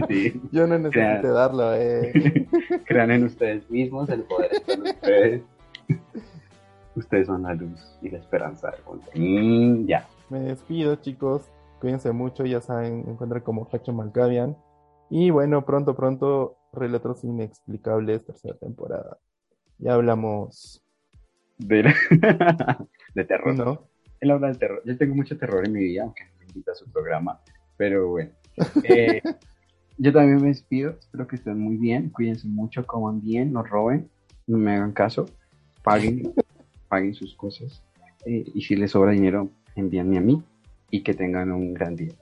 sí. 0.08 0.41
Yo 0.52 0.67
no 0.67 0.78
necesité 0.80 1.28
darlo, 1.28 1.74
eh. 1.76 2.48
Crean 2.89 3.12
en 3.12 3.23
ustedes 3.23 3.69
mismos, 3.69 4.10
el 4.10 4.23
poder 4.23 4.52
está 4.52 4.73
en 4.73 4.82
ustedes. 4.82 5.41
Ustedes 6.95 7.28
son 7.28 7.43
la 7.43 7.54
luz 7.54 7.80
y 8.02 8.10
la 8.10 8.17
esperanza 8.17 8.71
del 8.71 8.84
mundo. 8.84 9.06
Mm, 9.15 9.86
ya. 9.86 10.08
Me 10.30 10.39
despido, 10.39 10.95
chicos. 10.95 11.43
Cuídense 11.80 12.12
mucho, 12.12 12.45
ya 12.45 12.62
saben, 12.62 13.06
encuentran 13.08 13.41
como 13.43 13.67
Hacho 13.71 13.93
Malkavian. 13.93 14.58
Y 15.10 15.30
bueno, 15.30 15.63
pronto, 15.65 15.95
pronto, 15.95 16.58
Relatos 16.73 17.23
Inexplicables, 17.23 18.25
tercera 18.25 18.56
temporada. 18.58 19.17
Ya 19.78 19.93
hablamos, 19.93 20.84
De, 21.60 21.84
la- 21.84 21.95
de 23.13 23.23
terror. 23.23 23.56
¿no? 23.56 23.84
Él 24.19 24.32
habla 24.32 24.47
de 24.49 24.56
terror. 24.56 24.82
Yo 24.84 24.97
tengo 24.97 25.13
mucho 25.15 25.38
terror 25.38 25.63
en 25.65 25.73
mi 25.73 25.80
vida, 25.84 26.04
aunque 26.04 26.23
no 26.25 26.32
me 26.39 26.45
invita 26.47 26.71
a 26.71 26.75
su 26.75 26.91
programa. 26.91 27.39
Pero 27.78 28.10
bueno. 28.10 28.32
Eh, 28.84 29.21
yo 30.00 30.14
también 30.14 30.42
me 30.42 30.48
despido. 30.48 30.96
Espero 31.00 31.28
que 31.28 31.36
estén 31.36 31.60
muy 31.60 31.78
bien. 31.78 32.10
Cuídense 32.10 32.48
mucho, 32.48 32.88
coman 32.88 33.22
bien, 33.22 33.52
no 33.52 33.64
roben, 33.64 34.10
no 34.48 34.58
me 34.58 34.72
hagan 34.72 34.94
caso. 34.94 35.28
Paguen, 35.84 36.34
paguen 36.88 37.14
sus 37.14 37.36
cosas. 37.36 37.84
Eh, 38.26 38.46
y 38.54 38.62
si 38.62 38.76
les 38.76 38.92
sobra 38.92 39.12
dinero, 39.12 39.50
envíenme 39.76 40.18
a 40.18 40.22
mí. 40.22 40.42
Y 40.90 41.04
que 41.04 41.14
tengan 41.14 41.52
un 41.52 41.74
gran 41.74 41.96
día. 41.96 42.14